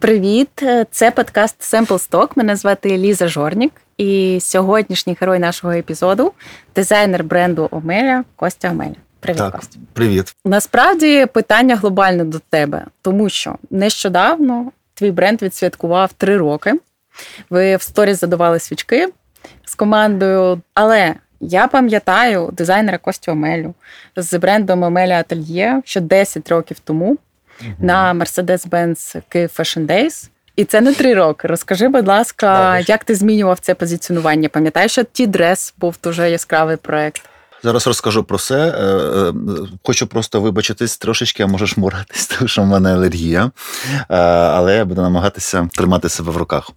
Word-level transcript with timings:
Привіт, 0.00 0.62
це 0.90 1.10
подкаст 1.10 1.74
Sample 1.74 2.10
Stock. 2.10 2.30
Мене 2.36 2.56
звати 2.56 2.98
Ліза 2.98 3.28
Жорнік, 3.28 3.72
і 3.96 4.38
сьогоднішній 4.40 5.16
герой 5.20 5.38
нашого 5.38 5.72
епізоду 5.72 6.32
дизайнер 6.74 7.24
бренду 7.24 7.68
Омеля 7.70 8.24
Костя 8.36 8.70
Омеля. 8.70 8.94
Привіт, 9.20 9.38
так, 9.38 9.56
Костя. 9.56 9.78
Привіт. 9.92 10.36
Насправді 10.44 11.26
питання 11.26 11.76
глобальне 11.76 12.24
до 12.24 12.38
тебе, 12.38 12.84
тому 13.02 13.28
що 13.28 13.56
нещодавно 13.70 14.72
твій 14.94 15.10
бренд 15.10 15.42
відсвяткував 15.42 16.12
три 16.12 16.36
роки. 16.36 16.74
Ви 17.50 17.76
в 17.76 17.82
сторіс 17.82 18.20
задавали 18.20 18.58
свічки 18.58 19.08
з 19.64 19.74
командою, 19.74 20.60
але 20.74 21.14
я 21.40 21.66
пам'ятаю 21.66 22.50
дизайнера 22.52 22.98
Костю 22.98 23.32
Омелю 23.32 23.74
з 24.16 24.38
брендом 24.38 24.82
Омеля 24.82 25.18
Ательє, 25.18 25.82
що 25.84 26.00
10 26.00 26.48
років 26.48 26.78
тому 26.78 27.18
mm 27.62 27.74
на 27.78 28.14
Mercedes-Benz 28.14 29.22
Київ 29.28 29.50
Fashion 29.58 29.86
Days. 29.86 30.28
І 30.56 30.64
це 30.64 30.80
не 30.80 30.94
три 30.94 31.14
роки. 31.14 31.48
Розкажи, 31.48 31.88
будь 31.88 32.08
ласка, 32.08 32.58
Добре. 32.58 32.84
як 32.86 33.04
ти 33.04 33.14
змінював 33.14 33.58
це 33.58 33.74
позиціонування? 33.74 34.48
Пам'ятаєш, 34.48 34.92
що 34.92 35.04
ті 35.04 35.26
дрес 35.26 35.74
був 35.78 35.96
дуже 36.04 36.30
яскравий 36.30 36.76
проект. 36.76 37.22
Зараз 37.62 37.86
розкажу 37.86 38.24
про 38.24 38.36
все. 38.36 38.56
Е, 38.56 38.84
е, 38.84 39.32
хочу 39.84 40.06
просто 40.06 40.40
вибачитись 40.40 40.98
трошечки, 40.98 41.42
а 41.42 41.46
можеш 41.46 41.76
муритись, 41.76 42.26
тому 42.38 42.48
що 42.48 42.62
в 42.62 42.66
мене 42.66 42.92
алергія, 42.92 43.50
е, 43.94 44.16
але 44.16 44.76
я 44.76 44.84
буду 44.84 45.02
намагатися 45.02 45.68
тримати 45.72 46.08
себе 46.08 46.32
в 46.32 46.36
руках. 46.36 46.70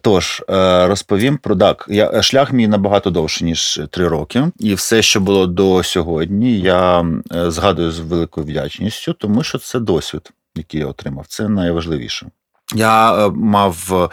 Тож, 0.00 0.42
розповім 0.88 1.38
про 1.38 1.56
так. 1.56 1.86
Я, 1.88 2.22
шлях 2.22 2.52
мій 2.52 2.68
набагато 2.68 3.10
довший, 3.10 3.46
ніж 3.46 3.80
три 3.90 4.08
роки, 4.08 4.44
і 4.58 4.74
все, 4.74 5.02
що 5.02 5.20
було 5.20 5.46
до 5.46 5.82
сьогодні, 5.82 6.58
я 6.58 7.04
згадую 7.30 7.92
з 7.92 7.98
великою 8.00 8.46
вдячністю, 8.46 9.12
тому 9.12 9.42
що 9.42 9.58
це 9.58 9.80
досвід, 9.80 10.30
який 10.54 10.80
я 10.80 10.86
отримав. 10.86 11.26
Це 11.28 11.48
найважливіше. 11.48 12.26
Я 12.74 13.28
мав 13.28 14.10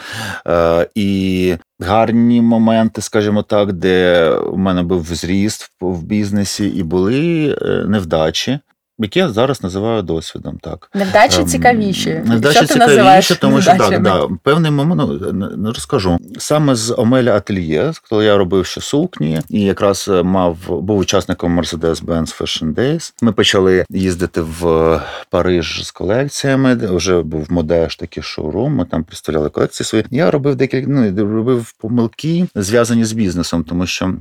е, 0.47 0.87
і 0.95 1.55
гарні 1.79 2.41
моменти, 2.41 3.01
скажімо 3.01 3.43
так, 3.43 3.73
де 3.73 4.29
у 4.31 4.57
мене 4.57 4.83
був 4.83 5.05
зріст 5.05 5.71
в 5.81 6.03
бізнесі, 6.03 6.67
і 6.67 6.83
були 6.83 7.49
е, 7.61 7.85
невдачі 7.87 8.59
які 8.99 9.19
я 9.19 9.29
зараз 9.29 9.63
називаю 9.63 10.01
досвідом. 10.01 10.57
так. 10.61 10.89
Невдачі 10.93 11.41
ем, 11.41 11.47
цікавіші. 11.47 12.21
Невдачі 12.25 12.55
що 12.55 12.65
цікавіші, 12.65 12.97
називаєш 12.97 13.27
тому 13.27 13.61
що 13.61 13.77
так, 13.77 14.01
да, 14.01 14.27
певний 14.43 14.71
момент 14.71 15.11
ну, 15.57 15.73
розкажу. 15.73 16.17
Саме 16.37 16.75
з 16.75 16.93
Омеля 16.97 17.35
Ательє, 17.35 17.93
коли 18.09 18.25
я 18.25 18.37
робив 18.37 18.65
ще 18.65 18.81
сукні, 18.81 19.41
і 19.49 19.61
якраз 19.61 20.09
е, 20.11 20.23
мав 20.23 20.57
був 20.67 20.97
учасником 20.97 21.59
Mercedes-Benz 21.59 22.41
Fashion 22.41 22.73
Days. 22.73 23.13
Ми 23.21 23.31
почали 23.31 23.85
їздити 23.89 24.41
в 24.41 25.01
Париж 25.29 25.81
з 25.85 25.91
колекціями. 25.91 26.75
Вже 26.75 27.21
був 27.21 27.51
модеж 27.51 27.95
такий 27.95 28.23
шоурум. 28.23 28.75
Ми 28.75 28.85
там 28.85 29.03
представляли 29.03 29.49
колекції 29.49 29.87
свої. 29.87 30.05
Я 30.11 30.31
робив 30.31 30.55
декілька 30.55 30.87
ну, 30.89 31.35
робив 31.35 31.73
помилки 31.77 32.47
зв'язані 32.55 33.05
з 33.05 33.11
бізнесом, 33.11 33.63
тому 33.63 33.85
що. 33.85 34.13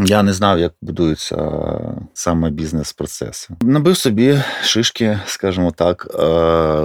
Я 0.00 0.22
не 0.22 0.32
знав, 0.32 0.58
як 0.58 0.72
будуються 0.82 1.48
саме 2.14 2.50
бізнес-процеси. 2.50 3.54
Набив 3.60 3.96
собі 3.96 4.40
шишки, 4.62 5.18
скажімо 5.26 5.70
так, 5.70 6.06
е, 6.14 6.18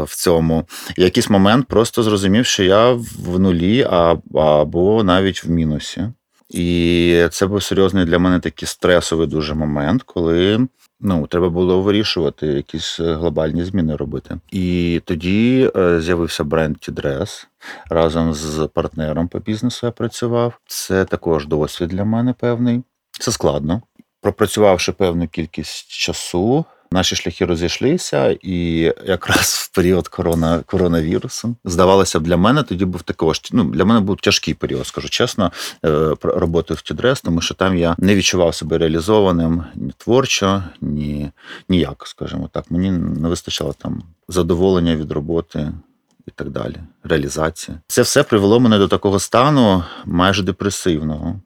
в 0.03 0.15
цьому. 0.15 0.63
І 0.97 1.03
якийсь 1.03 1.29
момент 1.29 1.67
просто 1.67 2.03
зрозумів, 2.03 2.45
що 2.45 2.63
я 2.63 2.91
в 2.91 3.39
нулі 3.39 3.87
або 4.33 5.03
навіть 5.03 5.43
в 5.43 5.49
мінусі. 5.49 6.07
І 6.49 7.27
це 7.31 7.47
був 7.47 7.63
серйозний 7.63 8.05
для 8.05 8.19
мене 8.19 8.39
такий 8.39 8.67
стресовий 8.67 9.27
дуже 9.27 9.53
момент, 9.53 10.03
коли 10.03 10.67
ну, 10.99 11.27
треба 11.27 11.49
було 11.49 11.81
вирішувати 11.81 12.47
якісь 12.47 12.99
глобальні 12.99 13.63
зміни 13.63 13.95
робити. 13.95 14.39
І 14.51 15.01
тоді 15.05 15.71
е, 15.75 16.01
з'явився 16.01 16.43
бренд 16.43 16.77
Тідрес 16.77 17.47
разом 17.89 18.33
з 18.33 18.69
партнером 18.73 19.27
по 19.27 19.39
бізнесу. 19.39 19.85
Я 19.85 19.91
працював. 19.91 20.59
Це 20.65 21.05
також 21.05 21.47
досвід 21.47 21.89
для 21.89 22.05
мене 22.05 22.33
певний. 22.33 22.83
Це 23.19 23.31
складно. 23.31 23.81
Пропрацювавши 24.21 24.91
певну 24.91 25.27
кількість 25.27 25.87
часу, 25.87 26.65
наші 26.91 27.15
шляхи 27.15 27.45
розійшлися, 27.45 28.37
і 28.41 28.79
якраз 29.05 29.69
в 29.71 29.75
період 29.75 30.07
корона, 30.07 30.59
коронавірусу 30.65 31.55
здавалося 31.65 32.19
б, 32.19 32.23
для 32.23 32.37
мене 32.37 32.63
тоді 32.63 32.85
був 32.85 33.01
також 33.01 33.41
ну, 33.51 33.63
для 33.63 33.85
мене 33.85 33.99
був 33.99 34.17
тяжкий 34.21 34.53
період, 34.53 34.87
скажу 34.87 35.09
чесно, 35.09 35.51
е, 35.85 36.15
роботи 36.21 36.73
в 36.73 36.81
Тідрес, 36.81 37.21
тому 37.21 37.41
що 37.41 37.53
там 37.53 37.77
я 37.77 37.95
не 37.97 38.15
відчував 38.15 38.55
себе 38.55 38.77
реалізованим 38.77 39.63
ні 39.75 39.93
творчо, 39.97 40.63
ні 40.81 41.31
ніяк, 41.69 42.03
скажімо 42.07 42.49
так. 42.53 42.71
Мені 42.71 42.91
не 42.91 43.29
вистачало 43.29 43.73
там 43.77 44.03
задоволення 44.27 44.95
від 44.95 45.11
роботи. 45.11 45.71
І 46.27 46.31
так 46.31 46.49
далі, 46.49 46.75
реалізація. 47.03 47.79
Це 47.87 48.01
все 48.01 48.23
привело 48.23 48.59
мене 48.59 48.77
до 48.77 48.87
такого 48.87 49.19
стану 49.19 49.83
майже 50.05 50.43
депресивного. 50.43 51.39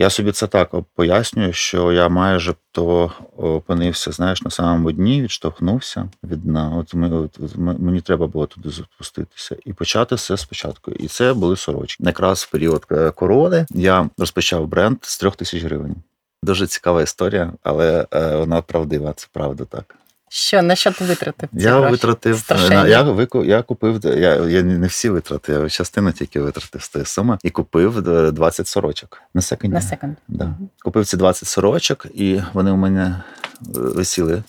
Я 0.00 0.10
собі 0.10 0.32
це 0.32 0.46
так 0.46 0.74
пояснюю, 0.94 1.52
що 1.52 1.92
я 1.92 2.08
майже 2.08 2.54
то 2.72 3.12
опинився, 3.36 4.12
знаєш, 4.12 4.42
на 4.42 4.50
самому 4.50 4.92
дні, 4.92 5.22
відштовхнувся 5.22 6.08
від 6.24 6.42
дна. 6.42 6.72
От, 6.76 6.94
ми, 6.94 7.16
от 7.16 7.38
мені 7.56 8.00
треба 8.00 8.26
було 8.26 8.46
туди 8.46 8.70
запуститися 8.70 9.56
і 9.64 9.72
почати 9.72 10.14
все 10.14 10.36
спочатку. 10.36 10.90
І 10.90 11.08
це 11.08 11.34
були 11.34 11.56
сорочки. 11.56 12.04
Якраз 12.04 12.42
в 12.42 12.50
період 12.50 12.86
е, 12.90 13.10
корони 13.10 13.66
я 13.70 14.10
розпочав 14.18 14.66
бренд 14.66 14.98
з 15.00 15.18
трьох 15.18 15.36
тисяч 15.36 15.62
гривень. 15.62 15.96
Дуже 16.42 16.66
цікава 16.66 17.02
історія, 17.02 17.52
але 17.62 18.06
е, 18.14 18.36
вона 18.36 18.62
правдива, 18.62 19.12
це 19.12 19.26
правда 19.32 19.64
так. 19.64 19.94
Що 20.28 20.62
на 20.62 20.76
що 20.76 20.92
ти 20.92 21.04
витратив? 21.04 21.48
Ці 21.52 21.64
я 21.64 21.76
гроші? 21.76 21.90
витратив 21.90 22.44
на 22.70 22.86
я 22.88 23.02
вику, 23.02 23.44
я 23.44 23.62
купив. 23.62 24.00
Я 24.04 24.34
я 24.34 24.62
не 24.62 24.86
всі 24.86 25.08
витратив, 25.08 25.62
я 25.62 25.68
частину 25.68 26.12
тільки 26.12 26.40
витратив 26.40 26.82
з 26.82 26.88
тієї 26.88 27.06
суми 27.06 27.38
і 27.44 27.50
купив 27.50 28.02
20 28.32 28.66
е, 28.66 28.68
сорочок 28.68 29.22
на 29.34 29.42
секунді. 29.42 29.74
На 29.74 29.80
секунд. 29.80 30.16
Да. 30.28 30.54
Купив 30.82 31.06
ці 31.06 31.16
20 31.16 31.48
сорочок, 31.48 32.06
і 32.14 32.40
вони 32.52 32.70
у 32.70 32.76
мене 32.76 33.04
е, 33.04 33.22
висіли 33.72 34.42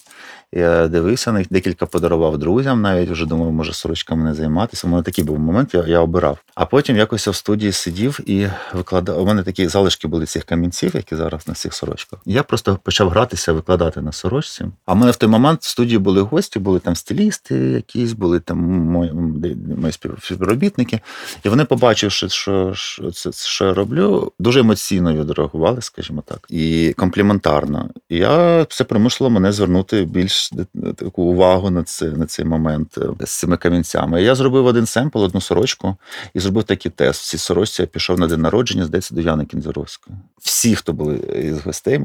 я 0.51 0.87
дивився 0.87 1.31
на 1.31 1.45
декілька 1.49 1.85
подарував 1.85 2.37
друзям, 2.37 2.81
навіть 2.81 3.09
вже 3.09 3.25
думав, 3.25 3.51
може 3.51 3.73
сорочками 3.73 4.23
не 4.23 4.33
займатися. 4.33 4.87
У 4.87 4.89
мене 4.89 5.03
такий 5.03 5.23
був 5.23 5.39
момент, 5.39 5.73
я 5.73 5.83
я 5.87 5.99
обирав. 5.99 6.37
А 6.55 6.65
потім 6.65 6.97
якось 6.97 7.27
я 7.27 7.31
в 7.31 7.35
студії 7.35 7.71
сидів 7.71 8.19
і 8.25 8.47
викладав. 8.73 9.21
У 9.21 9.25
мене 9.25 9.43
такі 9.43 9.67
залишки 9.67 10.07
були 10.07 10.25
цих 10.25 10.43
камінців, 10.43 10.91
які 10.95 11.15
зараз 11.15 11.47
на 11.47 11.53
цих 11.53 11.73
сорочках. 11.73 12.19
Я 12.25 12.43
просто 12.43 12.79
почав 12.83 13.09
гратися, 13.09 13.53
викладати 13.53 14.01
на 14.01 14.11
сорочці. 14.11 14.65
А 14.85 14.93
в 14.93 14.97
мене 14.97 15.11
в 15.11 15.15
той 15.15 15.29
момент 15.29 15.61
в 15.61 15.69
студії 15.69 15.97
були 15.97 16.21
гості, 16.21 16.59
були 16.59 16.79
там 16.79 16.95
стилісти, 16.95 17.55
якісь 17.55 18.13
були 18.13 18.39
там 18.39 18.57
мої, 18.59 19.11
мої 19.77 19.93
співробітники. 20.21 20.99
І 21.43 21.49
вони, 21.49 21.65
побачивши, 21.65 22.29
що 22.29 22.73
що, 22.73 23.11
це, 23.11 23.31
що 23.31 23.65
я 23.65 23.73
роблю, 23.73 24.31
дуже 24.39 24.59
емоційно 24.59 25.13
відреагували, 25.13 25.81
скажімо 25.81 26.23
так, 26.25 26.47
і 26.49 26.93
компліментарно. 26.97 27.89
І 28.09 28.17
я 28.17 28.65
це 28.69 28.83
примусило 28.83 29.29
мене 29.29 29.51
звернути 29.51 30.05
більш 30.05 30.38
таку 30.95 31.23
увагу 31.23 31.69
на 31.69 31.83
це 31.83 32.05
на 32.05 32.25
цей 32.25 32.45
момент 32.45 32.97
е, 32.97 33.25
з 33.25 33.39
цими 33.39 33.57
камінцями. 33.57 34.23
Я 34.23 34.35
зробив 34.35 34.65
один 34.65 34.85
семпл, 34.85 35.19
одну 35.23 35.41
сорочку, 35.41 35.95
і 36.33 36.39
зробив 36.39 36.63
такий 36.63 36.91
тест. 36.91 37.21
В 37.21 37.25
цій 37.29 37.37
сорочці 37.37 37.81
я 37.81 37.85
пішов 37.85 38.19
на 38.19 38.27
день 38.27 38.41
народження, 38.41 38.85
здається, 38.85 39.15
до 39.15 39.21
Яни 39.21 39.45
Кінзеровської. 39.45 40.17
Всі, 40.41 40.75
хто 40.75 40.93
були 40.93 41.15
із 41.17 41.61
гостей, 41.61 42.01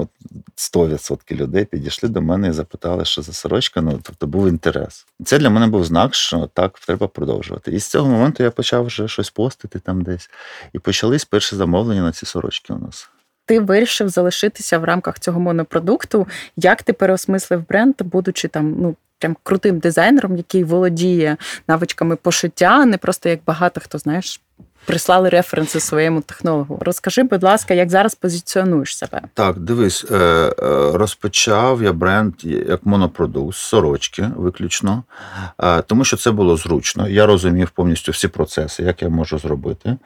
100% 0.56 1.34
людей 1.34 1.64
підійшли 1.64 2.08
до 2.08 2.22
мене 2.22 2.48
і 2.48 2.52
запитали, 2.52 3.04
що 3.04 3.22
за 3.22 3.32
сорочка. 3.32 3.80
Ну 3.80 4.00
тобто 4.02 4.26
був 4.26 4.48
інтерес. 4.48 5.06
Це 5.24 5.38
для 5.38 5.50
мене 5.50 5.66
був 5.66 5.84
знак, 5.84 6.14
що 6.14 6.50
так 6.54 6.78
треба 6.78 7.08
продовжувати. 7.08 7.72
І 7.72 7.78
з 7.78 7.86
цього 7.86 8.08
моменту 8.08 8.42
я 8.42 8.50
почав 8.50 8.86
вже 8.86 9.08
щось 9.08 9.30
постити 9.30 9.78
там 9.78 10.02
десь. 10.02 10.30
І 10.72 10.78
почались 10.78 11.24
перші 11.24 11.56
замовлення 11.56 12.02
на 12.02 12.12
ці 12.12 12.26
сорочки 12.26 12.72
у 12.72 12.78
нас 12.78 13.10
ти 13.46 13.60
вирішив 13.60 14.08
залишитися 14.08 14.78
в 14.78 14.84
рамках 14.84 15.18
цього 15.18 15.40
монопродукту. 15.40 16.26
Як 16.56 16.82
ти 16.82 16.92
переосмислив 16.92 17.68
бренд, 17.68 17.94
будучи 17.98 18.48
там, 18.48 18.76
ну. 18.80 18.96
Прям 19.18 19.36
крутим 19.42 19.78
дизайнером, 19.78 20.36
який 20.36 20.64
володіє 20.64 21.36
навичками 21.68 22.16
пошиття, 22.16 22.84
не 22.84 22.98
просто 22.98 23.28
як 23.28 23.40
багато 23.46 23.80
хто 23.80 23.98
знаєш 23.98 24.40
прислали 24.86 25.28
референси 25.28 25.80
своєму 25.80 26.20
технологу. 26.20 26.78
Розкажи, 26.80 27.22
будь 27.22 27.42
ласка, 27.42 27.74
як 27.74 27.90
зараз 27.90 28.14
позиціонуєш 28.14 28.96
себе? 28.96 29.20
Так, 29.34 29.58
дивись, 29.58 30.06
е, 30.10 30.16
е, 30.16 30.52
розпочав 30.94 31.82
я 31.82 31.92
бренд 31.92 32.34
як 32.44 32.86
монопродукт, 32.86 33.56
сорочки 33.56 34.30
виключно, 34.36 35.02
е, 35.58 35.82
тому 35.82 36.04
що 36.04 36.16
це 36.16 36.30
було 36.30 36.56
зручно. 36.56 37.08
Я 37.08 37.26
розумів 37.26 37.70
повністю 37.70 38.12
всі 38.12 38.28
процеси, 38.28 38.82
як 38.82 39.02
я 39.02 39.08
можу 39.08 39.38
зробити, 39.38 39.96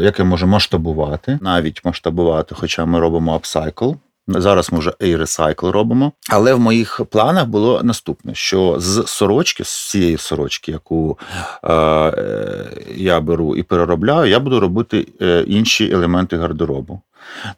як 0.00 0.18
я 0.18 0.24
можу 0.24 0.46
масштабувати, 0.46 1.38
навіть 1.42 1.84
масштабувати, 1.84 2.54
хоча 2.58 2.84
ми 2.84 3.00
робимо 3.00 3.34
апсайкл. 3.34 3.92
Зараз 4.38 4.72
ми 4.72 4.78
вже 4.78 4.90
A-Recycle 4.90 5.70
робимо. 5.70 6.12
Але 6.30 6.54
в 6.54 6.60
моїх 6.60 7.00
планах 7.10 7.46
було 7.46 7.82
наступне: 7.82 8.34
що 8.34 8.74
з 8.78 9.04
сорочки, 9.06 9.64
з 9.64 9.90
цієї 9.90 10.16
сорочки, 10.16 10.72
яку 10.72 11.18
е, 11.64 12.64
я 12.94 13.20
беру 13.20 13.56
і 13.56 13.62
переробляю, 13.62 14.30
я 14.30 14.40
буду 14.40 14.60
робити 14.60 15.06
е, 15.20 15.44
інші 15.46 15.90
елементи 15.90 16.36
гардеробу. 16.36 17.00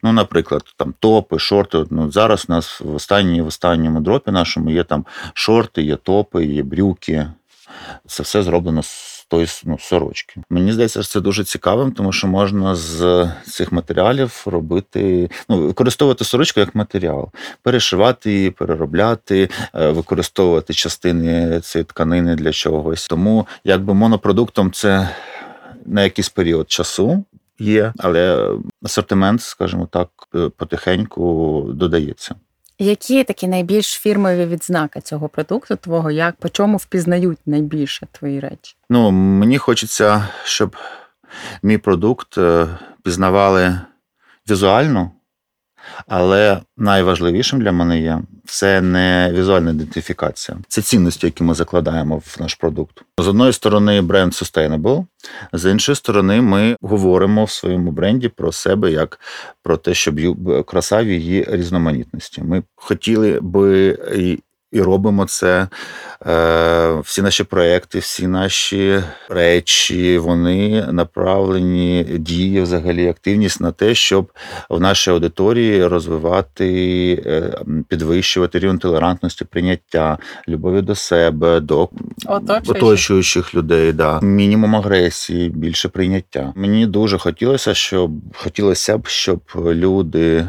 Ну, 0.03 0.13
Наприклад, 0.13 0.63
там 0.77 0.95
топи, 1.01 1.39
шорти. 1.39 1.85
Ну, 1.91 2.11
Зараз 2.11 2.47
у 2.49 2.53
нас 2.53 2.81
в 2.81 2.95
останній, 2.95 3.43
в 3.43 3.47
останньому 3.47 4.01
дропі 4.01 4.31
нашому 4.31 4.71
є 4.71 4.85
там 4.85 5.07
шорти, 5.35 5.83
є 5.83 5.97
топи, 5.97 6.45
є 6.45 6.63
брюки. 6.63 7.27
Це 8.07 8.23
все 8.23 8.43
зроблено 8.43 8.83
з 8.83 9.22
тої 9.33 9.47
ну, 9.65 9.79
сорочки. 9.81 10.41
Мені 10.51 10.73
здається, 10.73 11.03
що 11.03 11.13
це 11.13 11.21
дуже 11.21 11.45
цікавим, 11.45 11.93
тому 11.93 12.13
що 12.13 12.27
можна 12.27 12.75
з 12.75 13.29
цих 13.47 13.73
матеріалів 13.73 14.43
робити, 14.47 15.31
ну, 15.49 15.59
використовувати 15.59 16.25
сорочку 16.25 16.61
як 16.61 16.75
матеріал, 16.75 17.31
перешивати 17.63 18.33
її, 18.33 18.51
переробляти, 18.51 19.49
е, 19.75 19.91
використовувати 19.91 20.75
частини 20.75 21.61
цієї 21.61 21.85
тканини 21.85 22.35
для 22.35 22.53
чогось. 22.53 23.09
Тому 23.09 23.47
якби 23.65 23.95
монопродуктом 23.95 24.73
це 24.73 25.09
на 25.87 26.03
якийсь 26.03 26.29
період 26.29 26.71
часу. 26.71 27.25
Є, 27.59 27.93
але 27.99 28.51
асортимент, 28.83 29.43
скажімо 29.43 29.89
так, 29.93 30.09
е, 30.35 30.49
потихеньку 30.57 31.65
додається. 31.75 32.35
Які 32.83 33.25
такі 33.25 33.49
найбільш 33.49 33.87
фірмові 33.87 34.47
відзнаки 34.47 35.01
цього 35.01 35.29
продукту 35.29 35.77
твого, 35.77 36.11
як 36.11 36.37
по 36.37 36.49
чому 36.49 36.77
впізнають 36.77 37.39
найбільше 37.47 38.07
твої 38.13 38.41
речі? 38.41 38.77
Ну, 38.91 39.11
мені 39.11 39.59
хочеться, 39.59 40.29
щоб 40.45 40.77
мій 41.63 41.79
продукт 41.79 42.39
е, 42.39 42.69
пізнавали 43.03 43.81
візуально, 44.51 45.11
але 46.09 46.61
найважливішим 46.77 47.61
для 47.61 47.73
мене 47.73 48.01
є 48.01 48.23
це 48.45 48.81
не 48.81 49.31
візуальна 49.33 49.71
ідентифікація, 49.71 50.59
це 50.69 50.83
цінності, 50.83 51.27
які 51.27 51.45
ми 51.45 51.55
закладаємо 51.55 52.19
в 52.19 52.37
наш 52.41 52.55
продукт. 52.55 53.03
З 53.19 53.29
одної 53.29 53.53
сторони, 53.53 54.01
бренд 54.01 54.33
sustainable, 54.33 55.07
з 55.53 55.71
іншої 55.71 55.97
сторони, 55.97 56.41
ми 56.41 56.77
говоримо 56.81 57.45
в 57.45 57.51
своєму 57.51 57.91
бренді 57.91 58.29
про 58.29 58.53
себе 58.53 58.91
як 58.93 59.21
про 59.63 59.77
те, 59.77 59.95
щоб 59.95 60.17
краса 60.65 61.03
в 61.03 61.07
її 61.07 61.47
різноманітності. 61.49 62.43
Ми 62.43 62.63
хотіли 62.77 63.41
би 63.41 63.99
і 64.73 64.83
робимо 64.83 65.25
це. 65.25 65.69
Е, 66.27 67.01
всі 67.05 67.23
наші 67.23 67.45
проекти, 67.45 67.99
всі 67.99 68.27
наші 68.27 69.03
речі, 69.29 70.19
вони 70.19 70.87
направлені 70.93 72.05
дії, 72.19 72.61
взагалі, 72.61 73.09
активність 73.09 73.61
на 73.61 73.73
те, 73.73 73.95
щоб 73.95 74.33
в 74.71 74.81
нашій 74.81 75.11
аудиторії 75.11 75.87
розвивати, 75.87 77.23
е, 77.27 77.59
підвищувати 77.89 78.59
рівень 78.59 78.79
толерантності, 78.79 79.45
прийняття, 79.45 80.19
любові 80.49 80.81
до 80.81 80.95
себе, 80.95 81.61
до 81.61 81.89
оточуючих 82.67 83.55
людей. 83.55 83.93
Да. 83.93 84.21
Мінімум 84.21 84.77
агресії, 84.77 85.49
більше 85.49 85.89
прийняття. 85.89 86.53
Мені 86.57 86.87
дуже 86.87 87.19
хотілося, 87.19 87.75
щоб 87.75 88.11
хотілося 88.35 88.99
б, 88.99 89.07
щоб 89.07 89.41
люди 89.57 90.47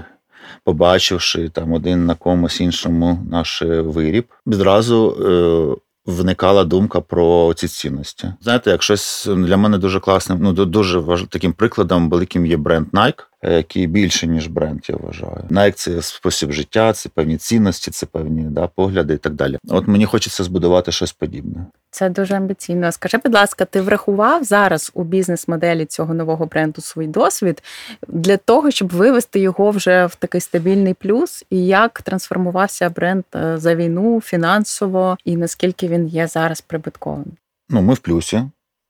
побачивши 0.63 1.49
там 1.49 1.73
один 1.73 2.05
на 2.05 2.15
комусь 2.15 2.61
іншому 2.61 3.19
наш 3.31 3.61
виріб, 3.61 4.25
відразу 4.47 5.09
е, 5.09 5.83
виникала 6.05 6.63
думка 6.63 7.01
про 7.01 7.53
ці 7.53 7.67
цінності. 7.67 8.33
Знаєте, 8.41 8.71
як 8.71 8.83
щось 8.83 9.29
для 9.37 9.57
мене 9.57 9.77
дуже 9.77 9.99
класним, 9.99 10.37
ну 10.41 10.53
дуже 10.53 10.99
важ... 10.99 11.25
таким 11.29 11.53
прикладом 11.53 12.09
великим 12.09 12.45
є 12.45 12.57
бренд 12.57 12.87
Nike, 12.93 13.23
Е, 13.43 13.53
який 13.53 13.87
більше, 13.87 14.27
ніж 14.27 14.47
бренд, 14.47 14.81
я 14.87 14.95
вважаю. 14.95 15.43
Nike– 15.49 15.71
це 15.75 16.01
спосіб 16.01 16.51
життя, 16.51 16.93
це 16.93 17.09
певні 17.09 17.37
цінності, 17.37 17.91
це 17.91 18.05
певні 18.05 18.43
да, 18.43 18.67
погляди 18.67 19.13
і 19.13 19.17
так 19.17 19.33
далі. 19.33 19.59
От 19.67 19.87
мені 19.87 20.05
хочеться 20.05 20.43
збудувати 20.43 20.91
щось 20.91 21.13
подібне. 21.13 21.65
Це 21.91 22.09
дуже 22.09 22.35
амбіційно. 22.35 22.91
Скажи, 22.91 23.17
будь 23.23 23.33
ласка, 23.33 23.65
ти 23.65 23.81
врахував 23.81 24.43
зараз 24.43 24.91
у 24.93 25.03
бізнес-моделі 25.03 25.85
цього 25.85 26.13
нового 26.13 26.45
бренду 26.45 26.81
свій 26.81 27.07
досвід 27.07 27.63
для 28.07 28.37
того, 28.37 28.71
щоб 28.71 28.89
вивести 28.89 29.39
його 29.39 29.71
вже 29.71 30.05
в 30.05 30.15
такий 30.15 30.41
стабільний 30.41 30.93
плюс, 30.93 31.45
і 31.49 31.65
як 31.65 32.01
трансформувався 32.01 32.89
бренд 32.89 33.23
е, 33.35 33.57
за 33.57 33.75
війну 33.75 34.21
фінансово, 34.21 35.17
і 35.25 35.37
наскільки 35.37 35.87
він 35.87 36.07
є 36.07 36.27
зараз 36.27 36.61
прибутковим? 36.61 37.25
Ну, 37.69 37.81
ми 37.81 37.93
в 37.93 37.99
плюсі. 37.99 38.43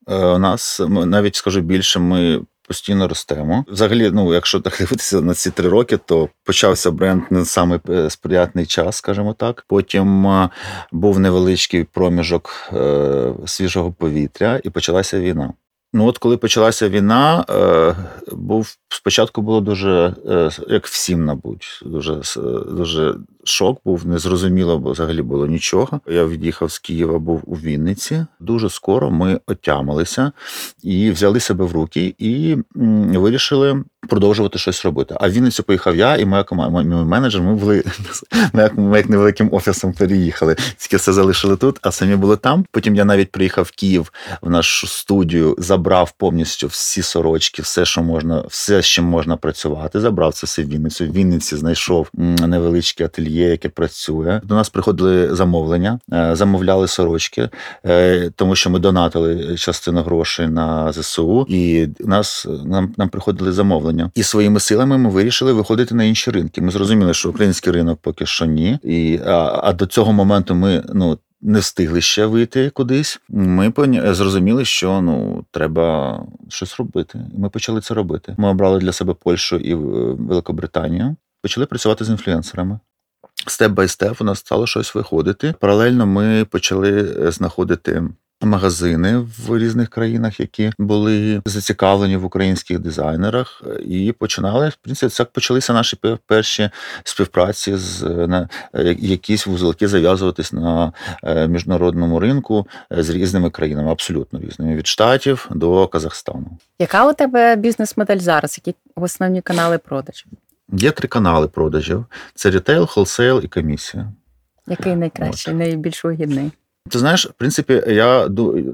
Е, 0.08 0.26
у 0.26 0.38
нас 0.38 0.82
навіть 0.90 1.36
скажу 1.36 1.62
більше, 1.62 2.00
ми 2.00 2.42
постійно 2.68 3.08
ростемо. 3.08 3.66
Взагалі, 3.68 4.12
ну 4.14 4.34
якщо 4.34 4.60
так 4.60 4.78
дивитися 4.80 5.22
на 5.22 5.34
ці 5.34 5.52
три 5.52 5.70
роки, 5.70 5.98
то 5.98 6.30
почався 6.44 6.92
бренд 6.92 7.24
не 7.30 7.46
самий 7.46 7.80
е, 7.90 8.10
сприятний 8.10 8.66
час, 8.66 8.96
скажімо 8.96 9.34
так. 9.34 9.66
Потім 9.68 10.28
е, 10.28 10.50
був 10.92 11.20
невеличкий 11.20 11.84
проміжок 11.84 12.70
е, 12.74 13.34
свіжого 13.46 13.92
повітря, 13.92 14.62
і 14.64 14.70
почалася 14.70 15.20
війна. 15.20 15.54
Ну, 15.96 16.08
от 16.08 16.18
коли 16.18 16.38
почалася 16.38 16.90
війна, 16.90 17.46
е, 17.50 17.96
був 18.32 18.78
спочатку 18.90 19.42
було 19.42 19.62
дуже, 19.62 20.16
як 20.68 20.88
всім, 20.88 21.26
мабуть, 21.26 21.82
дуже 21.86 22.22
дуже 22.72 23.16
шок 23.44 23.82
був, 23.86 24.08
незрозуміло, 24.08 24.80
бо 24.80 24.92
взагалі 24.92 25.22
було 25.22 25.48
нічого. 25.48 26.02
Я 26.08 26.26
від'їхав 26.26 26.72
з 26.72 26.80
Києва, 26.80 27.20
був 27.20 27.42
у 27.46 27.56
Вінниці. 27.56 28.26
Дуже 28.40 28.70
скоро 28.70 29.12
ми 29.12 29.40
отямилися 29.48 30.32
і 30.84 31.12
взяли 31.12 31.40
себе 31.40 31.66
в 31.66 31.72
руки 31.72 32.16
і 32.18 32.58
вирішили 33.18 33.84
продовжувати 34.10 34.60
щось 34.60 34.86
робити. 34.86 35.16
А 35.20 35.28
в 35.28 35.32
Вінницю 35.32 35.64
поїхав 35.64 35.96
я 35.96 36.16
і 36.16 36.26
моя 36.26 36.44
команда, 36.44 36.82
мій 36.82 36.96
менеджер. 36.96 37.42
Ми 37.42 37.56
були 37.56 37.84
ми 38.54 38.62
як, 38.62 38.78
ми 38.78 38.98
як 38.98 39.10
невеликим 39.10 39.50
офісом 39.54 39.94
переїхали. 39.94 40.56
Тільки 40.78 40.98
все 40.98 41.14
залишили 41.14 41.58
тут, 41.58 41.80
а 41.82 41.92
самі 41.92 42.16
були 42.16 42.38
там. 42.38 42.66
Потім 42.72 42.96
я 42.96 43.06
навіть 43.06 43.32
приїхав 43.32 43.66
в 43.66 43.72
Київ 43.72 44.12
в 44.42 44.50
нашу 44.50 44.88
студію, 44.88 45.56
забрав 45.58 46.12
повністю 46.18 46.68
всі 46.68 47.02
сорочки, 47.02 47.62
все, 47.62 47.86
що 47.86 48.04
можна, 48.04 48.44
все, 48.50 48.82
з 48.82 48.86
чим 48.86 49.06
можна 49.06 49.38
працювати. 49.38 50.00
Забрав 50.00 50.34
це 50.34 50.48
все 50.48 50.64
в 50.64 50.70
Вінницю. 50.70 51.06
В 51.06 51.12
Вінниці 51.12 51.56
знайшов 51.56 52.10
невеличке 52.14 53.06
ательє, 53.06 53.33
яке 53.40 53.70
працює. 53.70 54.42
До 54.44 54.56
нас 54.56 54.70
приходили 54.70 55.36
замовлення, 55.36 56.00
е, 56.14 56.36
замовляли 56.36 56.88
сорочки, 56.88 57.50
е, 57.86 58.32
тому 58.36 58.56
що 58.56 58.70
ми 58.70 58.80
донатили 58.80 59.58
частину 59.58 60.02
грошей 60.04 60.48
на 60.48 60.92
ЗСУ, 60.92 61.46
і 61.50 61.88
нас 62.00 62.48
нам, 62.66 62.94
нам 62.98 63.10
приходили 63.10 63.52
замовлення. 63.52 64.12
І 64.16 64.24
своїми 64.24 64.60
силами 64.60 64.98
ми 64.98 65.10
вирішили 65.10 65.54
виходити 65.54 65.96
на 65.96 66.04
інші 66.04 66.32
ринки. 66.32 66.62
Ми 66.62 66.72
зрозуміли, 66.72 67.14
що 67.14 67.30
український 67.30 67.74
ринок 67.74 68.00
поки 68.02 68.26
що 68.26 68.46
ні. 68.46 68.80
І, 68.84 69.20
А, 69.26 69.60
а 69.64 69.74
до 69.74 69.86
цього 69.86 70.14
моменту 70.14 70.56
ми 70.56 70.84
ну. 70.94 71.18
Не 71.46 71.60
встигли 71.60 72.02
ще 72.02 72.26
вийти 72.26 72.70
кудись. 72.70 73.22
Ми 73.30 73.74
зрозуміли, 74.14 74.66
що 74.66 75.02
ну 75.02 75.46
треба 75.52 76.20
щось 76.50 76.80
робити. 76.80 77.20
Ми 77.38 77.50
почали 77.50 77.82
це 77.82 77.94
робити. 77.94 78.36
Ми 78.38 78.50
обрали 78.50 78.80
для 78.80 78.92
себе 78.92 79.14
Польщу 79.14 79.56
і 79.56 79.74
Великобританію. 79.74 81.16
Почали 81.42 81.66
працювати 81.66 82.06
з 82.06 82.10
інфлюенсерами. 82.10 82.80
Step 83.48 83.72
by 83.72 83.88
step 83.88 84.22
у 84.22 84.24
нас 84.24 84.40
стало 84.40 84.68
щось 84.68 84.96
виходити. 84.96 85.54
Паралельно 85.60 86.06
ми 86.06 86.46
почали 86.46 87.16
е, 87.28 87.32
знаходити 87.32 88.04
магазини 88.46 89.18
в 89.18 89.58
різних 89.58 89.90
країнах, 89.90 90.40
які 90.40 90.72
були 90.78 91.42
зацікавлені 91.46 92.18
в 92.18 92.26
українських 92.26 92.80
дизайнерах, 92.80 93.64
і 93.86 94.12
починали 94.12 94.70
в 94.70 94.76
принципі 94.76 95.14
так 95.18 95.32
почалися 95.32 95.74
наші 95.74 95.98
перші 96.28 96.70
співпраці 97.04 97.76
з 97.76 98.04
на 98.04 98.50
е, 98.74 98.96
якісь 99.00 99.48
вузелки 99.48 99.88
зав'язуватись 99.88 100.54
на 100.54 100.94
е, 101.24 101.48
міжнародному 101.48 102.20
ринку 102.20 102.68
е, 102.92 103.04
з 103.04 103.10
різними 103.10 103.50
країнами, 103.50 103.92
абсолютно 103.92 104.40
різними 104.40 104.76
від 104.76 104.88
штатів 104.88 105.48
до 105.52 105.88
Казахстану. 105.88 106.58
Яка 106.80 107.10
у 107.10 107.14
тебе 107.14 107.56
бізнес-модель 107.56 108.20
зараз? 108.20 108.62
Які 108.66 108.78
основні 108.96 109.42
канали 109.42 109.78
продажів? 109.78 110.28
Є 110.74 110.92
три 110.92 111.08
канали 111.08 111.48
продажів: 111.48 112.06
це 112.36 112.50
retail, 112.50 112.88
wholesale 112.88 113.42
і 113.44 113.48
комісія. 113.48 114.12
Який 114.68 114.96
найкращий, 114.96 115.54
От. 115.54 115.60
найбільш 115.60 116.04
вигідний? 116.04 116.52
Ти 116.90 117.00
знаєш, 117.00 117.28
в 117.28 117.34
принципі, 117.34 117.84
я 117.88 118.28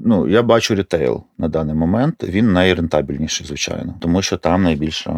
ну, 0.05 0.27
я 0.27 0.41
бачу 0.41 0.75
retail 0.75 1.23
на 1.37 1.47
даний 1.47 1.75
момент. 1.75 2.23
Він 2.23 2.53
найрентабельніший, 2.53 3.47
звичайно, 3.47 3.93
тому 3.99 4.21
що 4.21 4.37
там 4.37 4.63
найбільша 4.63 5.11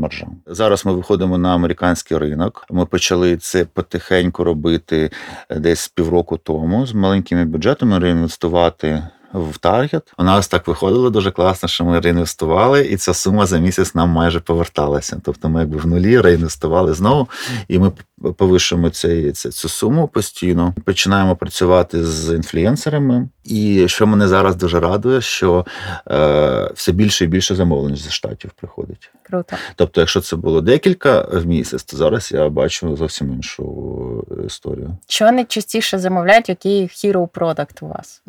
маржа. 0.00 0.26
Зараз 0.46 0.86
ми 0.86 0.92
виходимо 0.92 1.38
на 1.38 1.54
американський 1.54 2.18
ринок. 2.18 2.66
Ми 2.70 2.86
почали 2.86 3.36
це 3.36 3.64
потихеньку 3.64 4.44
робити 4.44 5.10
десь 5.56 5.88
півроку 5.88 6.36
тому 6.36 6.86
з 6.86 6.94
маленькими 6.94 7.44
бюджетами 7.44 7.98
реінвестувати 7.98 9.02
в 9.32 9.58
таргет. 9.58 10.12
У 10.18 10.22
нас 10.22 10.48
так 10.48 10.66
виходило 10.68 11.10
дуже 11.10 11.30
класно, 11.30 11.68
що 11.68 11.84
ми 11.84 12.00
реінвестували, 12.00 12.84
і 12.86 12.96
ця 12.96 13.14
сума 13.14 13.46
за 13.46 13.58
місяць 13.58 13.94
нам 13.94 14.08
майже 14.08 14.40
поверталася. 14.40 15.20
Тобто 15.24 15.48
ми 15.48 15.60
якби 15.60 15.78
в 15.78 15.86
нулі 15.86 16.20
реінвестували 16.20 16.94
знову, 16.94 17.28
і 17.68 17.78
ми 17.78 17.92
повищуємо 18.36 18.90
цей, 18.90 19.32
цю 19.32 19.68
суму 19.68 20.08
постійно. 20.08 20.74
Починаємо 20.84 21.36
працювати 21.36 22.04
з 22.04 22.34
інфлюенсерами. 22.34 23.28
І 23.44 23.88
що 23.88 24.06
мене 24.06 24.28
зараз 24.28 24.56
дуже 24.56 24.80
радує, 24.80 25.20
що 25.20 25.66
е, 26.10 26.70
все 26.74 26.92
більше 26.92 27.24
і 27.24 27.28
більше 27.28 27.54
замовлень 27.54 27.96
зі 27.96 28.10
штатів 28.10 28.50
приходить. 28.50 29.10
Круто. 29.22 29.56
Тобто, 29.76 30.00
якщо 30.00 30.20
це 30.20 30.36
було 30.36 30.60
декілька 30.60 31.20
в 31.20 31.46
місяць, 31.46 31.82
то 31.82 31.96
зараз 31.96 32.32
я 32.32 32.48
бачу 32.48 32.96
зовсім 32.96 33.32
іншу 33.32 34.26
історію. 34.46 34.96
Що 35.08 35.32
найчастіше 35.32 35.98
замовляють, 35.98 36.48
який 36.48 36.82
hero 36.82 37.28
product 37.28 37.78
у 37.80 37.88
вас? 37.88 38.22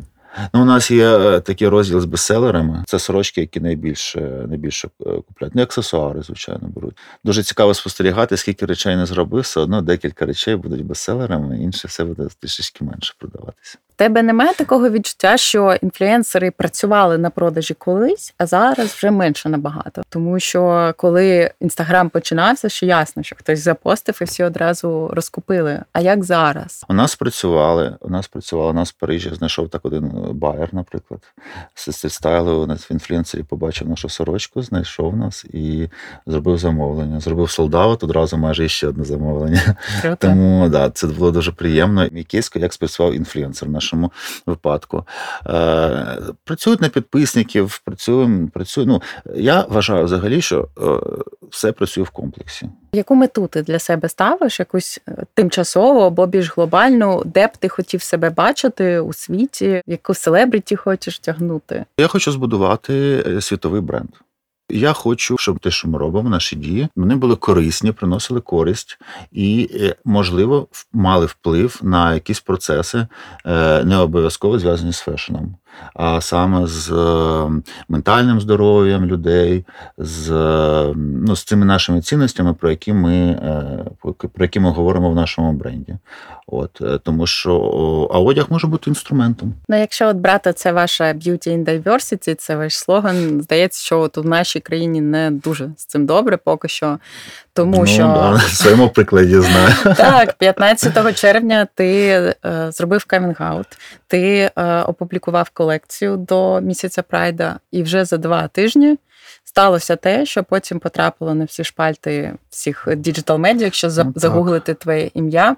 Ну, 0.54 0.62
У 0.62 0.64
нас 0.64 0.90
є 0.90 1.18
е, 1.18 1.40
такий 1.40 1.68
розділ 1.68 2.00
з 2.00 2.04
бестселерами. 2.04 2.84
Це 2.86 2.98
сорочки, 2.98 3.40
які 3.40 3.60
найбільше 3.60 4.20
найбільше 4.48 4.88
купляють. 4.98 5.54
Ну, 5.54 5.62
аксесуари, 5.62 6.22
звичайно, 6.22 6.68
беруть. 6.68 6.98
Дуже 7.24 7.42
цікаво 7.42 7.74
спостерігати, 7.74 8.36
скільки 8.36 8.66
речей 8.66 8.96
не 8.96 9.06
зробив, 9.06 9.42
все 9.42 9.60
одно 9.60 9.82
декілька 9.82 10.26
речей 10.26 10.56
будуть 10.56 10.84
бестселерами, 10.84 11.62
інше 11.62 11.88
все 11.88 12.04
буде 12.04 12.28
трішечки 12.40 12.84
менше 12.84 13.14
продаватися. 13.18 13.78
Тебе 13.96 14.22
немає 14.22 14.54
такого 14.54 14.90
відчуття, 14.90 15.36
що 15.36 15.76
інфлюенсери 15.82 16.50
працювали 16.50 17.18
на 17.18 17.30
продажі 17.30 17.74
колись, 17.74 18.34
а 18.38 18.46
зараз 18.46 18.88
вже 18.88 19.10
менше 19.10 19.48
набагато. 19.48 20.02
Тому 20.08 20.40
що 20.40 20.94
коли 20.96 21.50
інстаграм 21.60 22.08
починався, 22.08 22.68
що 22.68 22.86
ясно, 22.86 23.22
що 23.22 23.36
хтось 23.36 23.60
запостив 23.60 24.18
і 24.20 24.24
всі 24.24 24.44
одразу 24.44 25.10
розкупили. 25.12 25.80
А 25.92 26.00
як 26.00 26.24
зараз? 26.24 26.84
У 26.88 26.94
нас 26.94 27.16
працювали. 27.16 27.96
У 28.00 28.10
нас 28.10 28.28
працювали. 28.28 28.70
У 28.70 28.74
нас 28.74 28.90
в 28.90 28.92
Парижі 28.92 29.30
знайшов 29.34 29.68
так 29.68 29.84
один 29.84 30.12
байер, 30.32 30.68
наприклад, 30.72 31.20
стайлу 31.74 32.62
у 32.62 32.66
нас 32.66 32.90
в 32.90 32.92
інфлюенсері 32.92 33.42
побачив 33.42 33.88
нашу 33.88 34.08
сорочку, 34.08 34.62
знайшов 34.62 35.16
нас 35.16 35.44
і 35.44 35.88
зробив 36.26 36.58
замовлення. 36.58 37.20
Зробив 37.20 37.50
солдат, 37.50 38.04
одразу 38.04 38.36
майже 38.36 38.68
ще 38.68 38.88
одне 38.88 39.04
замовлення. 39.04 39.76
Круто. 40.02 40.16
Тому 40.16 40.68
да, 40.68 40.90
це 40.90 41.06
було 41.06 41.30
дуже 41.30 41.52
приємно. 41.52 42.08
Мій 42.12 42.24
кейс, 42.24 42.50
як 42.54 42.72
спрацював 42.72 43.14
інфлюенсер 43.14 43.68
в 43.68 43.72
нашому 43.84 44.12
випадку. 44.46 45.06
Е, 45.46 46.18
Працюють 46.44 46.80
на 46.80 46.88
підписників, 46.88 47.80
працюємо. 47.84 48.48
Працюємо. 48.54 48.92
Ну, 48.92 49.02
я 49.34 49.66
вважаю 49.68 50.04
взагалі, 50.04 50.40
що 50.40 50.68
е, 50.78 50.84
все 51.50 51.72
працює 51.72 52.04
в 52.04 52.10
комплексі. 52.10 52.68
Яку 52.92 53.14
мету 53.14 53.46
ти 53.46 53.62
для 53.62 53.78
себе 53.78 54.08
ставиш? 54.08 54.60
Якусь 54.60 55.00
е, 55.08 55.24
тимчасову 55.34 56.00
або 56.00 56.26
більш 56.26 56.56
глобальну, 56.56 57.22
де 57.24 57.46
б 57.46 57.56
ти 57.56 57.68
хотів 57.68 58.02
себе 58.02 58.30
бачити 58.30 59.00
у 59.00 59.12
світі, 59.12 59.82
яку 59.86 60.14
селебріті 60.14 60.76
хочеш 60.76 61.18
тягнути? 61.18 61.84
Я 61.98 62.06
хочу 62.06 62.32
збудувати 62.32 63.24
світовий 63.40 63.80
бренд. 63.80 64.10
Я 64.70 64.92
хочу, 64.92 65.36
щоб 65.38 65.58
те, 65.58 65.70
що 65.70 65.88
ми 65.88 65.98
робимо, 65.98 66.30
наші 66.30 66.56
дії, 66.56 66.88
вони 66.96 67.16
були 67.16 67.36
корисні, 67.36 67.92
приносили 67.92 68.40
користь 68.40 68.98
і, 69.32 69.70
е, 69.74 69.94
можливо, 70.04 70.68
мали 70.92 71.26
вплив 71.26 71.80
на 71.82 72.14
якісь 72.14 72.40
процеси, 72.40 73.06
е, 73.46 73.84
не 73.84 73.96
обов'язково 73.96 74.58
зв'язані 74.58 74.92
з 74.92 74.98
фешеном, 74.98 75.56
а 75.94 76.20
саме 76.20 76.66
з 76.66 76.92
е, 76.92 77.50
ментальним 77.88 78.40
здоров'ям 78.40 79.06
людей, 79.06 79.64
з, 79.98 80.30
е, 80.30 80.94
ну, 80.96 81.36
з 81.36 81.44
цими 81.44 81.66
нашими 81.66 82.00
цінностями, 82.00 82.54
про 82.54 82.70
які 82.70 82.92
ми, 82.92 83.16
е, 83.16 83.84
про 84.32 84.44
які 84.44 84.60
ми 84.60 84.70
говоримо 84.70 85.10
в 85.10 85.14
нашому 85.14 85.52
бренді. 85.52 85.96
От, 86.46 86.80
е, 86.80 86.98
тому 87.02 87.26
що 87.26 87.54
а 88.14 88.18
одяг 88.18 88.46
може 88.48 88.66
бути 88.66 88.90
інструментом. 88.90 89.54
Ну, 89.68 89.78
якщо 89.78 90.08
от 90.08 90.16
брати 90.16 90.52
це 90.52 90.72
ваше 90.72 91.04
Beauty 91.04 91.48
in 91.48 91.64
Diversity, 91.64 92.34
це 92.34 92.56
ваш 92.56 92.78
слоган. 92.78 93.42
Здається, 93.42 93.84
що 93.84 94.00
от 94.00 94.18
у 94.18 94.22
нашій 94.22 94.60
країні 94.60 95.00
не 95.00 95.30
дуже 95.30 95.70
з 95.76 95.84
цим 95.86 96.06
добре 96.06 96.36
поки 96.36 96.68
що. 96.68 96.98
Тому 97.54 97.76
ну, 97.76 97.86
що 97.86 98.02
да, 98.02 98.30
на 98.30 98.40
своєму 98.40 98.88
прикладі 98.88 99.40
знаю. 99.40 99.74
так, 99.96 100.34
15 100.34 101.16
червня 101.16 101.66
ти 101.74 102.08
е, 102.08 102.34
зробив 102.72 103.04
камінг-аут, 103.08 103.66
ти 104.06 104.50
е, 104.56 104.80
опублікував 104.80 105.50
колекцію 105.50 106.16
до 106.16 106.60
місяця 106.60 107.02
Прайда, 107.02 107.56
і 107.70 107.82
вже 107.82 108.04
за 108.04 108.16
два 108.16 108.48
тижні 108.48 108.98
сталося 109.44 109.96
те, 109.96 110.26
що 110.26 110.44
потім 110.44 110.78
потрапило 110.78 111.34
на 111.34 111.44
всі 111.44 111.64
шпальти 111.64 112.34
всіх 112.50 112.88
діджитал 112.96 113.38
медіа, 113.38 113.64
якщо 113.64 113.90
за- 113.90 114.04
Ну, 114.04 114.12
загуглити 114.16 114.74
твоє 114.74 115.10
ім'я. 115.14 115.56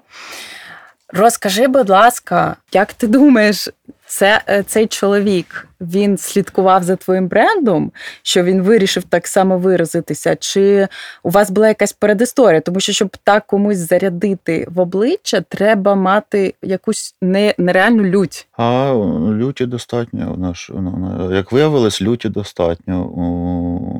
Розкажи, 1.13 1.67
будь 1.67 1.89
ласка, 1.89 2.55
як 2.73 2.93
ти 2.93 3.07
думаєш, 3.07 3.69
це 4.07 4.41
е, 4.49 4.63
цей 4.63 4.87
чоловік 4.87 5.67
він 5.81 6.17
слідкував 6.17 6.83
за 6.83 6.95
твоїм 6.95 7.27
брендом, 7.27 7.91
що 8.23 8.43
він 8.43 8.61
вирішив 8.61 9.03
так 9.03 9.27
само 9.27 9.57
виразитися? 9.57 10.35
Чи 10.35 10.87
у 11.23 11.29
вас 11.29 11.51
була 11.51 11.67
якась 11.67 11.93
передісторія? 11.93 12.61
Тому 12.61 12.79
що 12.79 12.93
щоб 12.93 13.17
так 13.23 13.47
комусь 13.47 13.77
зарядити 13.77 14.67
в 14.69 14.79
обличчя, 14.79 15.41
треба 15.41 15.95
мати 15.95 16.53
якусь 16.61 17.15
не, 17.21 17.55
нереальну 17.57 18.03
лють. 18.03 18.47
А 18.57 18.93
люті 19.31 19.65
достатньо. 19.65 20.33
У 20.37 20.39
нас, 20.39 20.69
ну, 20.73 21.29
як 21.35 21.51
виявилось, 21.51 22.01
люті 22.01 22.29
достатньо 22.29 23.05
у, 23.05 23.23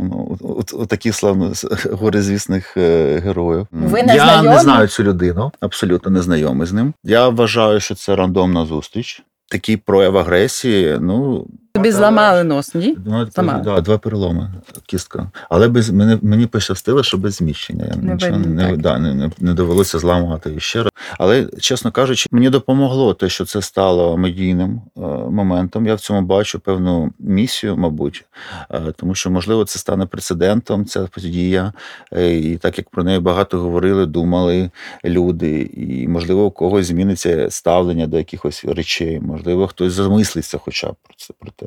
ну, 0.03 0.37
у, 0.41 0.77
у 0.77 0.85
таких 0.85 1.15
славних 1.15 1.63
горизвісних 1.91 2.77
е, 2.77 3.19
героїв. 3.19 3.67
Ви 3.71 4.03
не 4.03 4.15
Я 4.15 4.23
знайомі? 4.23 4.49
не 4.49 4.59
знаю 4.59 4.87
цю 4.87 5.03
людину, 5.03 5.51
абсолютно 5.59 6.11
не 6.11 6.21
знайомий 6.21 6.67
з 6.67 6.73
ним. 6.73 6.93
Я 7.03 7.29
вважаю, 7.29 7.79
що 7.79 7.95
це 7.95 8.15
рандомна 8.15 8.65
зустріч. 8.65 9.23
Такий 9.49 9.77
прояв 9.77 10.17
агресії. 10.17 10.97
Ну 11.01 11.47
Тобі 11.77 11.91
зламали 11.91 12.43
нос, 12.43 12.75
ні? 12.75 12.97
Ну, 13.05 13.27
Зламали. 13.33 13.63
да, 13.63 13.81
два 13.81 13.97
переломи, 13.97 14.53
кістка. 14.85 15.31
Але 15.49 15.67
без 15.67 15.89
мене 15.89 16.19
мені 16.21 16.45
пощастило, 16.45 17.03
що 17.03 17.17
без 17.17 17.35
зміщення. 17.35 17.85
Я 17.89 17.95
Не 18.01 18.13
нічого 18.13 18.31
видно, 18.31 18.63
не, 18.63 18.77
да, 18.77 18.99
не, 18.99 19.31
не 19.39 19.53
довелося 19.53 19.99
зламувати 19.99 20.59
ще 20.59 20.83
раз. 20.83 20.91
Але, 21.17 21.45
чесно 21.59 21.91
кажучи, 21.91 22.29
мені 22.31 22.49
допомогло 22.49 23.13
те, 23.13 23.29
що 23.29 23.45
це 23.45 23.61
стало 23.61 24.17
медійним 24.17 24.81
е, 24.97 24.99
моментом. 25.31 25.87
Я 25.87 25.95
в 25.95 25.99
цьому 25.99 26.21
бачу 26.21 26.59
певну 26.59 27.13
місію, 27.19 27.77
мабуть, 27.77 28.25
е, 28.71 28.81
тому 28.95 29.15
що, 29.15 29.31
можливо, 29.31 29.65
це 29.65 29.79
стане 29.79 30.05
прецедентом, 30.05 30.85
ця 30.85 31.07
подія. 31.07 31.73
Е, 32.13 32.35
і 32.37 32.57
так 32.57 32.77
як 32.77 32.89
про 32.89 33.03
неї 33.03 33.19
багато 33.19 33.59
говорили, 33.59 34.05
думали 34.05 34.71
люди, 35.05 35.69
і, 35.73 36.07
можливо, 36.07 36.45
у 36.45 36.51
когось 36.51 36.85
зміниться 36.85 37.49
ставлення 37.49 38.07
до 38.07 38.17
якихось 38.17 38.65
речей, 38.65 39.19
можливо, 39.19 39.67
хтось 39.67 39.93
замислиться 39.93 40.57
хоча 40.57 40.91
б 40.91 40.95
про 41.03 41.13
це, 41.17 41.33
про 41.39 41.51
те, 41.55 41.66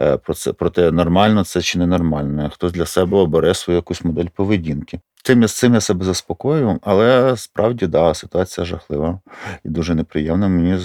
е, 0.00 0.16
про 0.16 0.34
це, 0.34 0.52
про 0.52 0.70
те, 0.70 0.90
нормально 0.90 1.44
це 1.44 1.62
чи 1.62 1.78
ненормально. 1.78 2.50
Хтось 2.54 2.72
для 2.72 2.86
себе 2.86 3.18
обере 3.18 3.54
свою 3.54 3.76
якусь 3.76 4.04
модель 4.04 4.28
поведінки. 4.34 5.00
Цим 5.22 5.42
я 5.42 5.48
з 5.48 5.52
цим 5.52 5.74
я 5.74 5.80
себе 5.80 6.04
заспокоюю, 6.04 6.78
але 6.82 7.36
справді 7.36 7.86
да, 7.86 8.14
ситуація 8.14 8.64
жахлива 8.64 9.18
і 9.64 9.68
дуже 9.68 9.94
неприємна. 9.94 10.48
Мені 10.48 10.78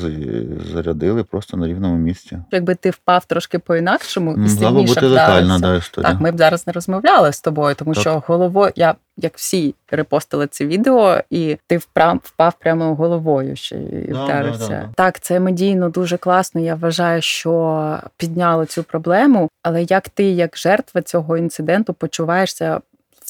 зарядили 0.73 1.23
просто 1.23 1.57
на 1.57 1.67
рівному 1.67 1.97
місці. 1.97 2.39
Якби 2.51 2.75
ти 2.75 2.89
впав 2.89 3.25
трошки 3.25 3.59
по-інакшому 3.59 4.45
і 4.45 4.49
сильніше 4.49 4.93
бути 4.93 5.07
летальна 5.07 5.59
да, 5.59 5.75
історія. 5.75 6.11
Так, 6.11 6.21
ми 6.21 6.31
б 6.31 6.37
зараз 6.37 6.67
не 6.67 6.73
розмовляли 6.73 7.33
з 7.33 7.41
тобою, 7.41 7.75
тому 7.75 7.93
Так. 7.93 8.01
що 8.01 8.23
головою 8.27 8.71
я. 8.75 8.95
Як 9.17 9.37
всі 9.37 9.75
репостили 9.91 10.47
це 10.47 10.65
відео, 10.65 11.17
і 11.29 11.57
ти 11.67 11.77
впав, 11.77 12.19
впав 12.23 12.53
прямо 12.59 12.95
головою 12.95 13.55
ще 13.55 13.75
і 13.75 14.11
Да, 14.11 14.23
вдарився. 14.23 14.67
да, 14.67 14.75
да, 14.75 14.81
да. 14.81 14.89
Так, 14.95 15.19
це 15.19 15.39
медійно 15.39 15.89
дуже 15.89 16.17
класно. 16.17 16.61
Я 16.61 16.75
вважаю, 16.75 17.21
що 17.21 17.99
підняло 18.17 18.65
цю 18.65 18.83
проблему. 18.83 19.49
Але 19.63 19.83
як 19.83 20.09
ти, 20.09 20.23
як 20.23 20.57
жертва 20.57 21.01
цього 21.01 21.37
інциденту, 21.37 21.93
почуваєшся 21.93 22.79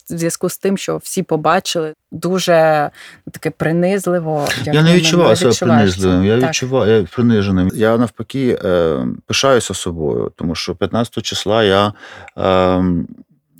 в 0.09 0.17
зв'язку 0.17 0.49
з 0.49 0.57
тим, 0.57 0.77
що 0.77 0.97
всі 0.97 1.23
побачили 1.23 1.93
дуже 2.11 2.89
таке 3.31 3.49
принизливо? 3.49 4.47
Як 4.57 4.67
Я 4.67 4.73
не 4.73 4.81
мене, 4.81 4.95
відчуваю 4.95 5.35
себе 5.35 5.53
принизливим. 5.59 6.25
Я 6.25 6.39
Так. 6.39 6.49
відчуваю 6.49 6.97
я 7.01 7.07
приниженим. 7.15 7.71
Я 7.73 7.97
навпаки 7.97 8.59
е, 8.63 9.05
пишаюся 9.25 9.73
собою, 9.73 10.31
тому 10.35 10.55
що 10.55 10.75
15 10.75 11.21
числа 11.23 11.63
я. 11.63 11.93
Е, 12.37 13.05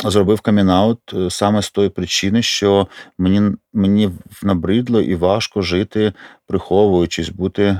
Зробив 0.06 0.42
камінаут 0.42 1.00
саме 1.30 1.62
з 1.62 1.72
тої 1.72 1.90
причини, 1.90 2.42
що 2.42 2.88
мені, 3.18 3.42
мені 3.74 4.10
набридло 4.44 5.02
і 5.02 5.16
важко 5.16 5.62
жити, 5.62 6.14
приховуючись, 6.48 7.30
бути, 7.30 7.80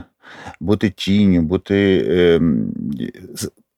бути 0.60 0.90
тінню, 0.90 1.42
бути, 1.42 2.06
е, 2.10 2.40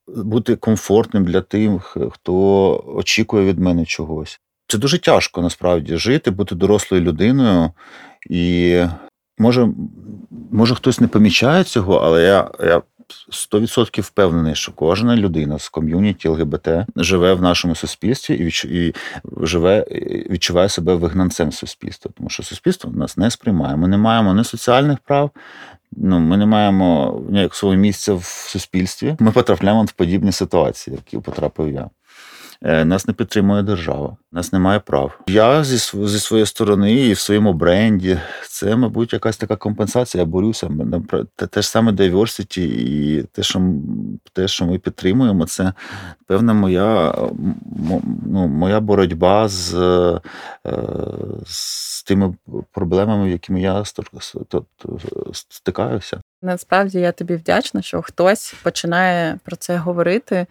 бути 0.08 0.56
комфортним 0.56 1.26
для 1.26 1.42
тих, 1.42 1.98
хто 2.12 2.84
очікує 2.96 3.46
від 3.46 3.60
мене 3.60 3.86
чогось. 3.86 4.40
Це 4.68 4.78
дуже 4.78 5.00
тяжко 5.00 5.42
насправді 5.42 5.98
жити, 5.98 6.32
бути 6.32 6.56
дорослою 6.56 7.04
людиною. 7.04 7.72
І 8.30 8.82
може, 9.38 9.68
може 10.52 10.76
хтось 10.76 11.00
не 11.00 11.08
помічає 11.08 11.64
цього, 11.64 11.96
але 11.96 12.24
я, 12.24 12.52
я 12.60 12.82
100% 13.30 14.02
впевнений, 14.02 14.56
що 14.56 14.72
кожна 14.72 15.16
людина 15.16 15.60
з 15.60 15.70
ком'юніті 15.70 16.28
ЛГБТ 16.28 16.70
живе 16.96 17.34
в 17.34 17.42
нашому 17.42 17.76
суспільстві 17.76 18.36
і, 18.36 18.44
відчу, 18.44 18.68
і 18.68 18.94
живе, 19.42 19.86
відчуває 20.30 20.70
себе 20.70 20.96
вигнанцем 20.96 21.52
суспільства, 21.52 22.12
тому 22.18 22.30
що 22.30 22.44
суспільство 22.44 22.92
нас 22.92 23.18
не 23.18 23.32
сприймає. 23.32 23.76
Ми 23.76 23.88
не 23.88 23.98
маємо 23.98 24.34
ні 24.34 24.44
соціальних 24.44 25.00
прав. 25.00 25.32
Ну, 25.98 26.20
ми 26.20 26.38
не 26.38 26.46
маємо 26.46 27.22
ніяк 27.30 27.56
свого 27.56 27.76
місця 27.76 28.14
в 28.14 28.24
суспільстві. 28.24 29.16
Ми 29.20 29.32
потрапляємо 29.32 29.84
в 29.84 29.92
подібні 29.92 30.32
ситуації, 30.32 30.96
які 30.96 31.18
потрапив 31.18 31.74
я. 31.74 31.90
Е, 32.68 32.86
Нас 32.86 33.08
не 33.08 33.14
підтримує 33.14 33.64
держава, 33.64 34.18
нас 34.32 34.54
немає 34.54 34.80
прав. 34.80 35.20
Я 35.28 35.64
зі, 35.64 35.78
зі 36.08 36.20
своєї 36.20 36.46
сторони 36.46 36.94
і 36.94 37.14
в 37.14 37.20
своєму 37.20 37.54
бренді 37.54 38.20
це, 38.50 38.76
мабуть, 38.76 39.14
якась 39.14 39.38
така 39.38 39.56
компенсація. 39.56 40.22
Я 40.22 40.26
борюся. 40.26 40.70
Те, 41.52 41.62
ж 41.62 41.70
саме 41.70 41.92
diversity 41.92 42.60
і 42.62 43.24
те, 43.24 43.44
що, 43.44 43.62
те, 44.34 44.48
що 44.48 44.66
ми 44.66 44.80
підтримуємо, 44.80 45.46
це 45.46 45.74
певна 46.28 46.54
моя, 46.54 47.16
ну, 48.26 48.48
моя 48.48 48.80
боротьба 48.80 49.48
з, 49.48 49.76
е, 49.76 50.22
з 51.46 52.04
тими 52.04 52.36
проблемами, 52.72 53.32
якими 53.32 53.62
я 53.62 53.84
стикаюся. 55.50 56.22
Насправді 56.42 57.00
я 57.00 57.12
тобі 57.12 57.36
вдячна, 57.36 57.82
що 57.82 58.02
хтось 58.02 58.56
починає 58.64 59.40
про 59.44 59.56
це 59.56 59.78
говорити 59.78 60.46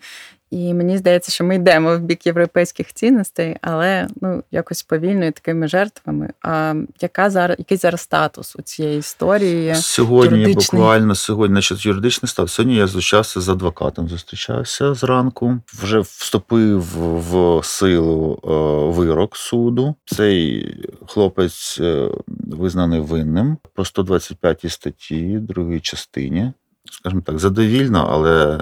І 0.50 0.74
мені 0.74 0.98
здається, 0.98 1.32
що 1.32 1.44
ми 1.44 1.54
йдемо 1.54 1.96
в 1.96 2.00
бік 2.00 2.26
європейських 2.26 2.92
цінностей, 2.92 3.56
але 3.60 4.08
ну 4.20 4.42
якось 4.50 4.82
повільно 4.82 5.24
і 5.26 5.30
такими 5.30 5.68
жертвами. 5.68 6.30
А 6.42 6.74
яка 7.00 7.30
зараз 7.30 7.56
який 7.58 7.78
зараз 7.78 8.00
статус 8.00 8.56
у 8.56 8.62
цієї 8.62 8.98
історії? 8.98 9.74
Сьогодні 9.74 10.40
юридичний? 10.40 10.80
буквально 10.80 11.14
сьогодні, 11.14 11.54
значить, 11.54 11.86
юридичний 11.86 12.28
став. 12.28 12.50
Сьогодні 12.50 12.76
я 12.76 12.86
зустрічався 12.86 13.40
з 13.40 13.48
адвокатом. 13.48 14.08
Зустрічався 14.08 14.94
зранку. 14.94 15.58
Вже 15.82 16.00
вступив 16.00 16.80
в 17.30 17.64
силу 17.64 18.40
е, 18.44 18.48
вирок 18.96 19.36
суду. 19.36 19.94
Цей 20.04 20.74
хлопець 21.06 21.78
е, 21.80 22.10
визнаний 22.28 23.00
винним 23.00 23.56
по 23.74 23.84
125 23.84 24.72
статті, 24.72 25.38
другій 25.40 25.80
частині. 25.80 26.52
Скажімо 26.92 27.22
так, 27.26 27.38
задовільно, 27.38 28.08
але 28.10 28.60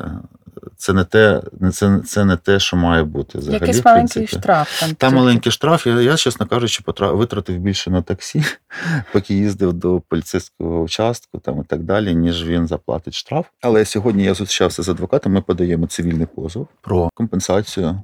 це 0.77 0.93
не 0.93 1.05
те, 1.05 1.43
це, 1.73 2.01
це 2.07 2.25
не 2.25 2.37
те, 2.37 2.61
що 2.61 2.77
має 2.77 3.05
бути 3.05 3.39
взагалі. 3.39 3.61
Якийсь 3.61 3.85
маленький 3.85 4.27
штраф 4.27 4.81
там. 4.81 4.95
Там 4.95 5.15
маленький 5.15 5.53
штраф. 5.53 5.87
Я, 5.87 6.01
я 6.01 6.17
чесно 6.17 6.47
кажучи, 6.47 6.83
потра... 6.85 7.13
витратив 7.13 7.59
більше 7.59 7.91
на 7.91 8.03
таксі, 8.03 8.45
поки 9.13 9.35
їздив 9.35 9.73
до 9.73 10.03
поліцейського 10.09 10.81
участку 10.81 11.39
там 11.39 11.61
і 11.61 11.65
так 11.65 11.83
далі, 11.83 12.15
ніж 12.15 12.47
він 12.47 12.67
заплатить 12.67 13.15
штраф. 13.15 13.47
Але 13.61 13.85
сьогодні 13.85 14.25
я 14.25 14.35
зустрічався 14.35 14.83
з 14.83 14.89
адвокатом. 14.89 15.33
Ми 15.33 15.41
подаємо 15.41 15.87
цивільний 15.87 16.27
позов 16.27 16.69
про 16.81 17.11
компенсацію 17.15 18.01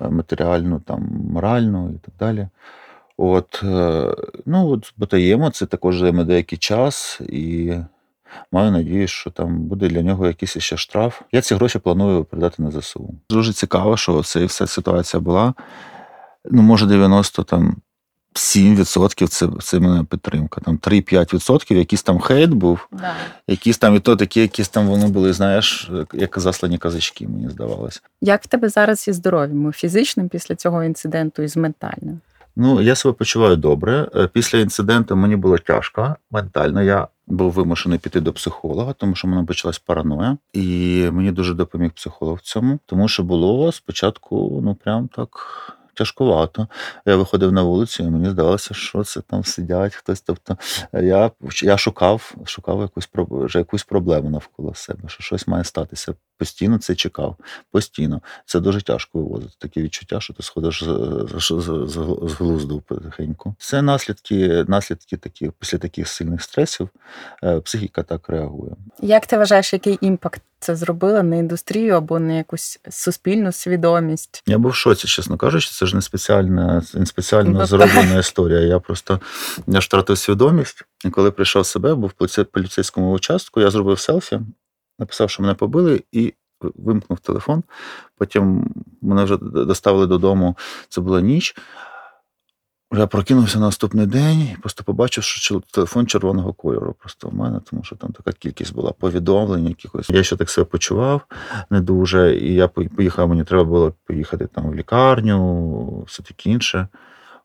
е, 0.00 0.08
матеріальну, 0.08 0.80
там 0.80 1.08
моральну 1.32 1.90
і 1.94 1.98
так 1.98 2.14
далі. 2.18 2.48
От, 3.16 3.60
е, 3.64 4.14
ну 4.46 4.68
от 4.68 4.94
подаємо, 4.98 5.50
це 5.50 5.66
також 5.66 5.98
займе 5.98 6.24
деякий 6.24 6.58
час 6.58 7.20
і. 7.28 7.74
Маю 8.52 8.70
надію, 8.70 9.08
що 9.08 9.30
там 9.30 9.58
буде 9.58 9.88
для 9.88 10.02
нього 10.02 10.26
якийсь 10.26 10.58
ще 10.58 10.76
штраф. 10.76 11.20
Я 11.32 11.40
ці 11.40 11.54
гроші 11.54 11.78
планую 11.78 12.24
передати 12.24 12.62
на 12.62 12.70
ЗСУ. 12.70 13.14
Дуже 13.30 13.52
цікаво, 13.52 13.96
що 13.96 14.22
це 14.22 14.42
і 14.42 14.44
вся 14.44 14.66
ситуація 14.66 15.20
була. 15.20 15.54
Ну, 16.44 16.62
може, 16.62 16.86
90 16.86 17.42
там. 17.42 17.76
7% 18.34 19.28
це, 19.28 19.48
це 19.60 19.80
мене 19.80 20.04
підтримка. 20.04 20.60
Там 20.60 20.78
3-5% 20.78 21.74
якийсь 21.74 22.02
там 22.02 22.18
хейт 22.18 22.50
був, 22.50 22.88
Да. 22.92 23.14
якісь 23.48 23.78
там 23.78 23.94
і 23.96 24.00
то 24.00 24.16
такі, 24.16 24.40
якісь 24.40 24.68
там 24.68 24.86
вони 24.86 25.06
були, 25.06 25.32
знаєш, 25.32 25.90
як 26.12 26.38
заслані 26.38 26.78
казачки, 26.78 27.28
мені 27.28 27.50
здавалося. 27.50 28.00
Як 28.20 28.42
в 28.42 28.46
тебе 28.46 28.68
зараз 28.68 29.08
із 29.08 29.16
здоров'ям? 29.16 29.72
Фізичним 29.72 30.28
після 30.28 30.54
цього 30.54 30.84
інциденту 30.84 31.42
і 31.42 31.48
з 31.48 31.56
ментальним? 31.56 32.20
Ну, 32.60 32.80
я 32.80 32.94
себе 32.94 33.12
почуваю 33.12 33.56
добре. 33.56 34.08
Е, 34.14 34.28
Після 34.32 34.58
інциденту 34.58 35.16
мені 35.16 35.36
було 35.36 35.58
тяжко 35.58 36.16
ментально. 36.30 36.82
Я 36.82 37.08
був 37.26 37.52
вимушений 37.52 37.98
піти 37.98 38.20
до 38.20 38.32
психолога, 38.32 38.92
тому 38.92 39.14
що 39.14 39.28
в 39.28 39.30
мене 39.30 39.44
почалась 39.44 39.78
параноя. 39.78 40.36
І 40.52 41.08
мені 41.12 41.32
дуже 41.32 41.54
допоміг 41.54 41.90
психолог 41.90 42.36
в 42.36 42.40
цьому, 42.40 42.78
тому 42.86 43.08
що 43.08 43.22
було 43.22 43.72
спочатку, 43.72 44.60
ну 44.64 44.74
прям 44.74 45.08
так. 45.08 45.28
Тяжкувато. 45.98 46.68
Я 47.06 47.16
виходив 47.16 47.52
на 47.52 47.62
вулицю, 47.62 48.02
і 48.02 48.10
мені 48.10 48.30
здавалося, 48.30 48.74
що 48.74 49.04
це 49.04 49.20
там 49.20 49.44
сидять 49.44 49.94
хтось. 49.94 50.20
Тобто 50.20 50.56
я, 50.92 51.30
я 51.62 51.76
шукав, 51.78 52.34
шукав 52.44 52.80
якусь, 52.80 53.08
вже 53.30 53.58
якусь 53.58 53.84
проблему 53.84 54.30
навколо 54.30 54.74
себе, 54.74 55.08
що 55.08 55.22
щось 55.22 55.46
має 55.46 55.64
статися. 55.64 56.14
Постійно 56.38 56.78
це 56.78 56.94
чекав. 56.94 57.36
Постійно. 57.70 58.20
Це 58.46 58.60
дуже 58.60 58.82
тяжко 58.82 59.18
вивозити. 59.18 59.52
Таке 59.58 59.82
відчуття, 59.82 60.20
що 60.20 60.34
ти 60.34 60.42
сходиш 60.42 60.84
з, 60.84 61.38
з, 61.38 61.86
з 62.22 62.32
глузду 62.34 62.80
потихеньку. 62.80 63.54
Це 63.58 63.82
наслідки, 63.82 64.64
наслідки 64.68 65.16
такі, 65.16 65.50
після 65.58 65.78
таких 65.78 66.08
сильних 66.08 66.42
стресів. 66.42 66.88
е, 67.44 67.60
Психіка 67.60 68.02
так 68.02 68.28
реагує. 68.28 68.72
Як 69.00 69.26
ти 69.26 69.38
вважаєш, 69.38 69.72
який 69.72 69.98
імпакт 70.00 70.42
це 70.60 70.76
зробило 70.76 71.22
на 71.22 71.36
індустрію 71.36 71.94
або 71.94 72.18
на 72.18 72.32
якусь 72.32 72.80
суспільну 72.90 73.52
свідомість? 73.52 74.42
Я 74.46 74.58
був 74.58 74.70
в 74.70 74.74
шоці, 74.74 75.08
чесно 75.08 75.36
кажучи, 75.36 75.70
це 75.72 75.86
ж 75.86 75.96
не 75.96 76.02
спеціальна, 76.02 76.82
не 76.94 77.06
спеціально 77.06 77.58
Ну, 77.58 77.66
зроблена 77.66 78.18
історія. 78.18 78.60
Я 78.60 78.78
просто 78.78 79.20
я 79.66 79.80
ж 79.80 79.86
втратив 79.86 80.18
свідомість. 80.18 80.84
І 81.04 81.10
коли 81.10 81.30
прийшов 81.30 81.62
в 81.62 81.66
себе, 81.66 81.94
був 81.94 82.12
в 82.18 82.44
поліцейському 82.44 83.12
участку, 83.12 83.60
я 83.60 83.70
зробив 83.70 83.98
селфі, 83.98 84.40
написав, 84.98 85.30
що 85.30 85.42
мене 85.42 85.54
побили, 85.54 86.02
і 86.12 86.34
вимкнув 86.60 87.18
телефон. 87.20 87.62
Потім 88.18 88.74
мене 89.02 89.24
вже 89.24 89.36
доставили 89.40 90.06
додому. 90.06 90.56
Це 90.88 91.00
була 91.00 91.20
ніч. 91.20 91.56
Я 92.92 93.06
прокинувся 93.06 93.58
на 93.58 93.66
наступний 93.66 94.06
день 94.06 94.40
і 94.40 94.56
просто 94.60 94.84
побачив, 94.84 95.24
що 95.24 95.60
телефон 95.60 96.06
червоного 96.06 96.52
кольору 96.52 96.94
просто 96.98 97.28
в 97.28 97.34
мене, 97.34 97.60
тому 97.70 97.84
що 97.84 97.96
там 97.96 98.12
така 98.12 98.32
кількість 98.32 98.74
була 98.74 98.92
повідомлень 98.92 99.66
якихось. 99.68 100.10
Я 100.10 100.22
ще 100.22 100.36
так 100.36 100.50
себе 100.50 100.64
почував 100.64 101.20
не 101.70 101.80
дуже, 101.80 102.36
і 102.36 102.54
я 102.54 102.68
поїхав, 102.68 103.28
мені 103.28 103.44
треба 103.44 103.64
було 103.64 103.94
поїхати 104.06 104.46
там 104.46 104.70
в 104.70 104.74
лікарню, 104.74 106.04
все 106.06 106.22
таке 106.22 106.50
інше. 106.50 106.88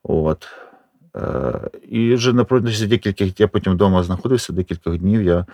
От. 0.04 0.48
Е, 1.16 1.70
І 1.90 2.16
вже 2.16 2.34
на 2.34 2.44
протязі 2.44 2.88
декількох, 2.88 3.40
я 3.40 3.48
потім 3.48 3.74
вдома 3.74 4.04
знаходився 4.04 4.54
декілька 4.54 4.98
днів, 4.98 5.24
я 5.24 5.46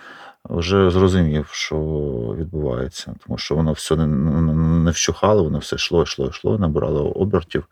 вже 0.45 0.89
зрозумів, 0.89 1.47
що 1.51 1.75
відбувається, 2.37 3.15
тому 3.25 3.37
що 3.37 3.55
воно 3.55 3.71
все 3.71 3.95
не, 3.95 4.07
не, 4.07 4.91
вщухало, 4.91 5.43
воно 5.43 5.59
все 5.59 5.75
йшло, 5.75 6.03
йшло, 6.03 6.27
йшло, 6.27 6.57
набирало 6.57 7.11
обертів. 7.11 7.65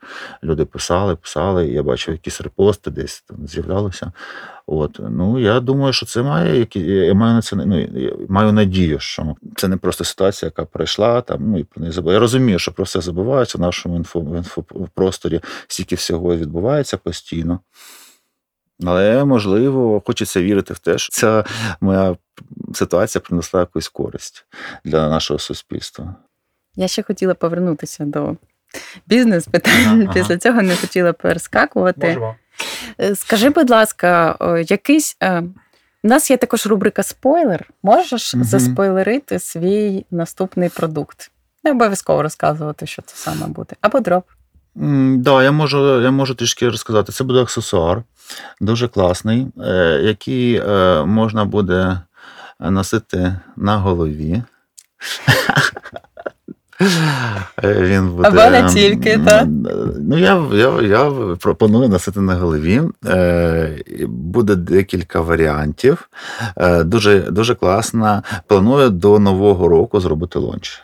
Люди 0.44 0.66
писали, 0.66 1.16
писали, 1.16 1.68
я 1.68 1.84
бачив 1.84 2.14
якісь 2.14 2.42
репости 2.42 2.92
десь 2.92 3.22
там 3.22 3.48
з'являлися. 3.48 4.12
От 4.68 5.00
ну 5.10 5.40
я 5.40 5.60
думаю, 5.60 5.94
що 5.94 6.06
це 6.06 6.24
має 6.24 6.60
які 6.60 6.80
я 6.80 7.14
маю 7.14 7.34
на 7.34 7.42
це 7.42 7.56
ну, 7.56 7.80
я 7.80 8.14
маю 8.30 8.52
надію, 8.52 9.00
що 9.00 9.36
це 9.56 9.68
не 9.68 9.78
просто 9.78 10.04
ситуація, 10.04 10.48
яка 10.48 10.66
пройшла 10.66 11.22
там. 11.22 11.52
Ну 11.52 11.60
і 11.60 11.64
про 11.64 11.82
неї 11.82 11.94
забув. 11.94 12.14
Я 12.14 12.20
розумію, 12.20 12.60
що 12.60 12.72
про 12.72 12.84
все 12.84 13.02
забувається 13.02 13.58
в 13.58 13.62
нашому 13.62 13.96
інфо, 13.96 14.20
інфопросторі, 14.20 15.42
стільки 15.68 15.96
всього 15.96 16.36
відбувається 16.36 16.98
постійно. 16.98 17.60
Але 18.86 19.26
можливо, 19.26 20.02
хочеться 20.06 20.42
вірити 20.42 20.74
в 20.74 20.80
те, 20.80 20.98
що 20.98 21.10
ця 21.12 21.46
моя 21.82 22.16
ситуація 22.74 23.22
принесла 23.22 23.60
якусь 23.60 23.90
користь 23.90 24.46
для 24.86 25.10
нашого 25.10 25.40
суспільства. 25.40 26.16
Я 26.76 26.88
ще 26.88 27.04
хотіла 27.04 27.34
повернутися 27.34 28.06
до 28.06 28.36
бізнес-питань. 29.08 30.02
Ага, 30.04 30.14
Після 30.14 30.38
цього 30.38 30.62
не 30.62 30.76
хотіла 30.76 31.14
перескакувати. 31.14 32.08
Можемо. 32.08 32.36
Е, 33.02 33.16
Скажи, 33.16 33.50
будь 33.50 33.70
ласка, 33.70 34.38
якийсь. 34.68 35.18
е, 35.24 35.44
У 36.04 36.08
нас 36.08 36.32
є 36.32 36.38
також 36.38 36.66
рубрика 36.66 37.04
спойлер. 37.04 37.70
Можеш 37.84 38.36
Мгм. 38.36 38.44
заспойлерити 38.44 39.40
свій 39.40 40.06
наступний 40.12 40.70
продукт? 40.70 41.32
Не 41.64 41.72
обов'язково 41.72 42.22
розказувати, 42.24 42.88
що 42.88 43.02
це 43.02 43.16
саме 43.16 43.48
буде. 43.48 43.76
Або 43.82 44.00
дроп. 44.00 44.24
Так, 44.80 45.18
да, 45.18 45.44
я 45.44 45.52
можу, 45.52 46.02
я 46.02 46.12
можу 46.12 46.36
трішки 46.36 46.70
розказати. 46.70 47.12
Це 47.12 47.24
буде 47.24 47.42
аксесуар, 47.42 48.04
дуже 48.62 48.88
класний, 48.88 49.48
е, 49.62 50.00
який 50.04 50.56
е, 50.56 51.04
можна 51.06 51.46
буде 51.46 52.02
носити 52.60 53.36
на 53.56 53.78
голові. 53.78 54.44
Е, 57.64 57.74
Він 57.82 58.10
буде, 58.10 58.28
Або 58.28 58.50
не 58.52 58.70
тільки, 58.70 59.10
м, 59.10 59.26
та? 59.26 59.46
Ну, 60.00 60.18
я, 60.18 60.44
я, 60.54 60.82
я 60.82 61.12
пропоную 61.40 61.90
носити 61.90 62.20
на 62.20 62.36
голові. 62.36 62.82
Буде 64.08 64.56
декілька 64.56 65.22
варіантів. 65.22 66.10
Дуже, 66.86 67.20
дуже 67.20 67.56
класно. 67.56 68.24
Планую 68.48 68.90
до 68.90 69.20
Нового 69.20 69.68
року 69.68 70.00
зробити 70.00 70.40
лонч. 70.40 70.82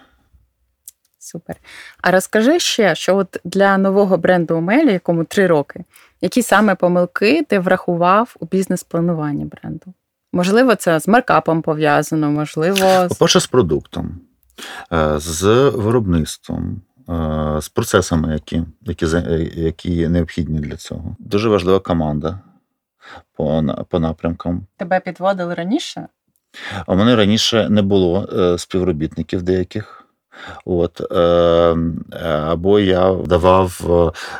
Супер. 1.33 1.55
А 2.01 2.11
розкажи 2.11 2.59
ще, 2.59 2.95
що 2.95 3.17
от 3.17 3.39
для 3.43 3.77
нового 3.77 4.17
бренду 4.17 4.55
Омелі, 4.55 4.91
якому 4.91 5.23
три 5.23 5.47
роки, 5.47 5.83
які 6.21 6.41
саме 6.41 6.75
помилки 6.75 7.45
ти 7.49 7.59
врахував 7.59 8.35
у 8.39 8.45
бізнес-плануванні 8.45 9.45
бренду? 9.45 9.93
Можливо, 10.33 10.75
це 10.75 10.99
з 10.99 11.07
маркапом 11.07 11.61
пов'язано, 11.61 12.31
можливо, 12.31 12.77
з 12.77 13.07
По-перше, 13.09 13.39
з 13.39 13.47
продуктом, 13.47 14.19
е, 14.93 15.19
з 15.19 15.69
виробництвом, 15.69 16.81
е, 17.09 17.61
з 17.61 17.69
процесами, 17.69 18.33
які, 18.33 18.63
які, 18.81 19.05
е, 19.05 19.51
які 19.55 20.07
необхідні 20.07 20.59
для 20.59 20.75
цього. 20.75 21.15
Дуже 21.19 21.49
важлива 21.49 21.79
команда 21.79 22.39
по, 23.37 23.63
по 23.89 23.99
напрямкам. 23.99 24.67
тебе 24.77 24.99
підводили 24.99 25.53
раніше. 25.53 26.07
А 26.85 26.93
У 26.93 26.95
мене 26.95 27.15
раніше 27.15 27.69
не 27.69 27.81
було 27.81 28.27
співробітників 28.57 29.41
деяких. 29.41 30.02
От, 30.65 31.01
е, 31.11 31.15
е, 31.15 31.75
або 32.27 32.79
я 32.79 33.13
давав 33.25 33.81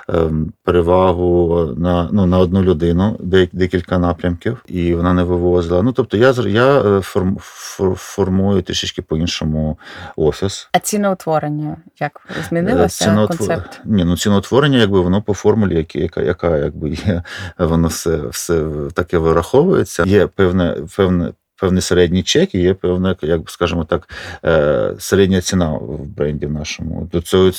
е, 0.09 0.13
е, 0.13 0.29
перевагу 0.63 1.65
на, 1.77 2.09
ну, 2.11 2.25
на 2.25 2.39
одну 2.39 2.61
людину, 2.61 3.17
декілька 3.53 3.97
напрямків, 3.99 4.63
і 4.67 4.95
вона 4.95 5.13
не 5.13 5.23
вивозила. 5.23 5.81
Ну, 5.81 5.91
тобто 5.91 6.17
я, 6.17 6.33
я 6.47 6.79
е, 6.79 6.81
фор- 6.99 7.95
формую 7.95 8.61
трішечки 8.61 9.01
по-іншому 9.01 9.77
офіс. 10.15 10.69
А 10.71 10.79
ціноутворення 10.79 11.77
як 11.99 12.21
змінилося 12.49 13.05
Ціноутво- 13.05 13.27
концепт? 13.37 13.81
Ні, 13.85 14.03
ну 14.03 14.17
ціноутворення, 14.17 14.77
якби 14.77 14.99
воно 15.01 15.21
по 15.21 15.33
формулі, 15.33 15.75
які, 15.77 15.99
яка, 15.99 16.21
яка 16.21 16.57
якби 16.57 16.89
є, 16.89 17.23
воно 17.57 17.87
все, 17.87 18.17
все 18.17 18.65
таке 18.93 19.17
вираховується. 19.17 20.03
Є 20.03 20.27
певне, 20.27 20.75
певне, 20.97 21.31
певний 21.63 21.81
середній 21.81 22.23
чек 22.23 22.55
і 22.55 22.59
є 22.59 22.73
певна, 22.73 23.15
як 23.21 23.49
скажімо 23.49 23.83
так, 23.83 24.09
е, 24.45 24.93
середня 24.99 25.41
ціна 25.41 25.71
в 25.71 26.05
бренді 26.05 26.47
нашому. 26.47 27.09
До 27.11 27.21
цього 27.21 27.51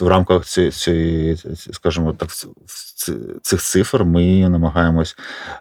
в 0.00 0.08
рамках 0.08 0.44
цієї, 0.44 1.36
скажімо 1.72 2.12
так, 2.12 2.28
цих 3.42 3.60
цифр 3.60 4.04
ми 4.04 4.48
намагаємось 4.48 5.16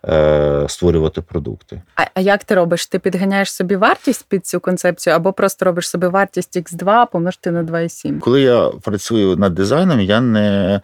е, 0.05 0.65
створювати 0.67 1.21
продукти. 1.21 1.81
А, 1.95 2.03
а 2.13 2.21
як 2.21 2.43
ти 2.43 2.55
робиш? 2.55 2.87
Ти 2.87 2.99
підганяєш 2.99 3.53
собі 3.53 3.75
вартість 3.75 4.25
під 4.29 4.47
цю 4.47 4.59
концепцію, 4.59 5.15
або 5.15 5.33
просто 5.33 5.65
робиш 5.65 5.89
собі 5.89 6.07
вартість 6.07 6.57
X2 6.57 7.11
помножити 7.11 7.51
на 7.51 7.63
2,7? 7.63 8.19
Коли 8.19 8.41
я 8.41 8.67
працюю 8.67 9.37
над 9.37 9.53
дизайном, 9.53 9.99
я 9.99 10.21
не, 10.21 10.81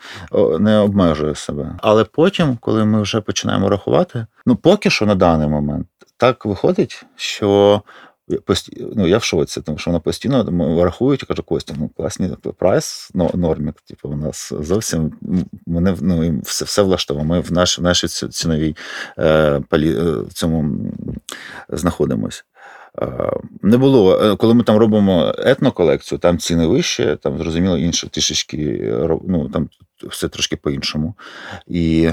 не 0.60 0.78
обмежую 0.78 1.36
себе. 1.36 1.76
Але 1.78 2.04
потім, 2.04 2.58
коли 2.62 2.86
ми 2.86 3.02
вже 3.02 3.22
починаємо 3.22 3.70
рахувати, 3.70 4.26
ну 4.46 4.56
поки 4.56 4.90
що 4.90 5.06
на 5.06 5.16
даний 5.16 5.48
момент 5.48 5.88
так 6.20 6.46
виходить, 6.46 6.79
що 7.16 7.82
ну, 8.96 9.08
я 9.08 9.18
в 9.18 9.24
шоці, 9.24 9.62
тому 9.62 9.78
що 9.78 9.92
вона 9.92 10.00
постійно 10.00 10.84
рахують 10.84 11.24
і 11.24 11.26
каже, 11.26 11.42
Костя, 11.42 11.74
ну 11.78 11.90
класні 11.98 12.30
прайс, 12.58 13.12
нормік. 13.14 13.76
Типу, 13.82 14.10
у 14.10 14.16
нас 14.16 14.54
зовсім 14.60 15.14
мене 15.66 15.96
ну, 16.02 16.42
все 16.44 16.66
все 16.66 16.82
влаштовує. 16.82 17.26
Ми 17.26 17.40
в 17.40 17.52
наш, 17.52 17.80
в 17.80 17.82
нашій 17.82 18.08
ціновій 18.08 18.76
е, 19.20 19.62
палі, 19.70 19.98
е, 19.98 20.16
цьому 20.34 20.92
знаходимося. 21.70 22.44
Е, 23.02 23.32
не 23.62 23.78
було, 23.78 24.22
е, 24.22 24.36
коли 24.36 24.54
ми 24.54 24.64
там 24.64 24.78
робимо 24.78 25.34
етноколекцію, 25.38 26.20
там 26.20 26.38
ціни 26.38 26.68
вищі, 26.68 27.18
там 27.22 27.38
зрозуміло 27.38 27.78
інше 27.78 28.10
трішечки, 28.10 28.94
ну 29.28 29.50
там 29.50 29.70
все 30.04 30.28
трошки 30.28 30.56
по-іншому. 30.56 31.14
І 31.68 32.10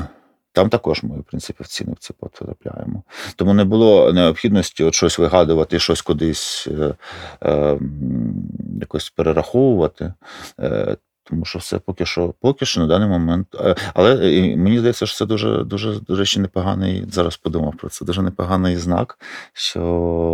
там 0.56 0.68
також 0.68 1.02
ми, 1.02 1.20
в 1.20 1.24
принципі, 1.24 1.64
в 1.64 1.66
ціни 1.66 1.92
в 1.92 1.98
це 1.98 2.14
потрапляємо. 2.20 3.02
Тому 3.36 3.54
не 3.54 3.64
було 3.64 4.12
необхідності 4.12 4.84
от 4.84 4.94
щось 4.94 5.18
вигадувати, 5.18 5.78
щось 5.78 6.02
кудись 6.02 6.68
е, 6.70 6.94
е, 7.44 7.78
якось 8.80 9.10
перераховувати. 9.10 10.14
Е, 10.60 10.96
тому 11.24 11.44
що 11.44 11.58
все 11.58 11.78
поки 11.78 12.06
що 12.06 12.34
поки 12.40 12.66
що 12.66 12.80
на 12.80 12.86
даний 12.86 13.08
момент. 13.08 13.46
Е, 13.54 13.74
але 13.94 14.16
мені 14.56 14.78
здається, 14.78 15.06
що 15.06 15.16
це 15.16 15.26
дуже 15.26 15.64
дуже 15.64 16.00
до 16.00 16.16
речі, 16.16 16.40
непоганий. 16.40 17.06
Зараз 17.10 17.36
подумав 17.36 17.74
про 17.76 17.88
це. 17.88 18.04
Дуже 18.04 18.22
непоганий 18.22 18.76
знак, 18.76 19.18
що 19.52 19.80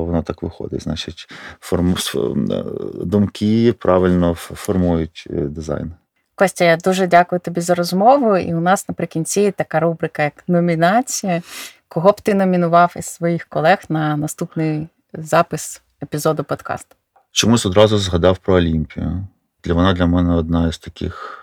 воно 0.07 0.23
так 0.23 0.43
виходить. 0.43 0.83
Значить, 0.83 1.29
форму 1.61 1.97
е, 2.15 2.65
думки 3.05 3.75
правильно 3.79 4.35
формують 4.35 5.27
дизайн. 5.31 5.93
Костя, 6.35 6.65
я 6.65 6.77
дуже 6.77 7.07
дякую 7.07 7.41
тобі 7.41 7.61
за 7.61 7.75
розмову. 7.75 8.37
І 8.37 8.55
у 8.55 8.61
нас 8.61 8.89
наприкінці 8.89 9.51
така 9.51 9.81
рубрика, 9.81 10.23
як 10.23 10.45
номінація. 10.49 11.43
Кого 11.89 12.13
б 12.13 12.21
ти 12.21 12.35
номінував 12.35 12.95
із 12.97 13.07
своїх 13.07 13.45
колег 13.45 13.79
на 13.89 14.17
наступний 14.17 14.89
запис 15.13 15.83
епізоду 16.03 16.45
подкасту? 16.45 16.97
Чомусь 17.33 17.67
одразу 17.67 17.99
згадав 17.99 18.39
про 18.39 18.55
Олімпію. 18.55 19.27
Для 19.65 19.75
вона 19.75 19.93
для 19.93 20.07
мене 20.07 20.35
одна 20.35 20.69
із 20.69 20.79
таких 20.79 21.39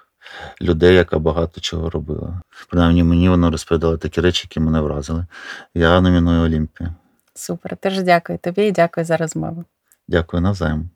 людей, 0.62 0.96
яка 0.96 1.20
багато 1.20 1.62
чого 1.62 1.90
робила. 1.90 2.42
Принаймні, 2.70 3.04
мені 3.04 3.30
вона 3.30 3.52
розповідала 3.52 3.98
такі 3.98 4.22
речі, 4.22 4.48
які 4.50 4.60
мене 4.60 4.82
вразили. 4.82 5.26
Я 5.74 6.02
номіную 6.02 6.46
Олімпію. 6.46 6.90
Супер. 7.36 7.78
Теж 7.78 8.02
дякую 8.02 8.40
тобі 8.40 8.64
і 8.64 8.72
дякую 8.72 9.06
за 9.06 9.18
розмову. 9.18 9.64
Дякую 10.08 10.42
навзаєм. 10.42 10.90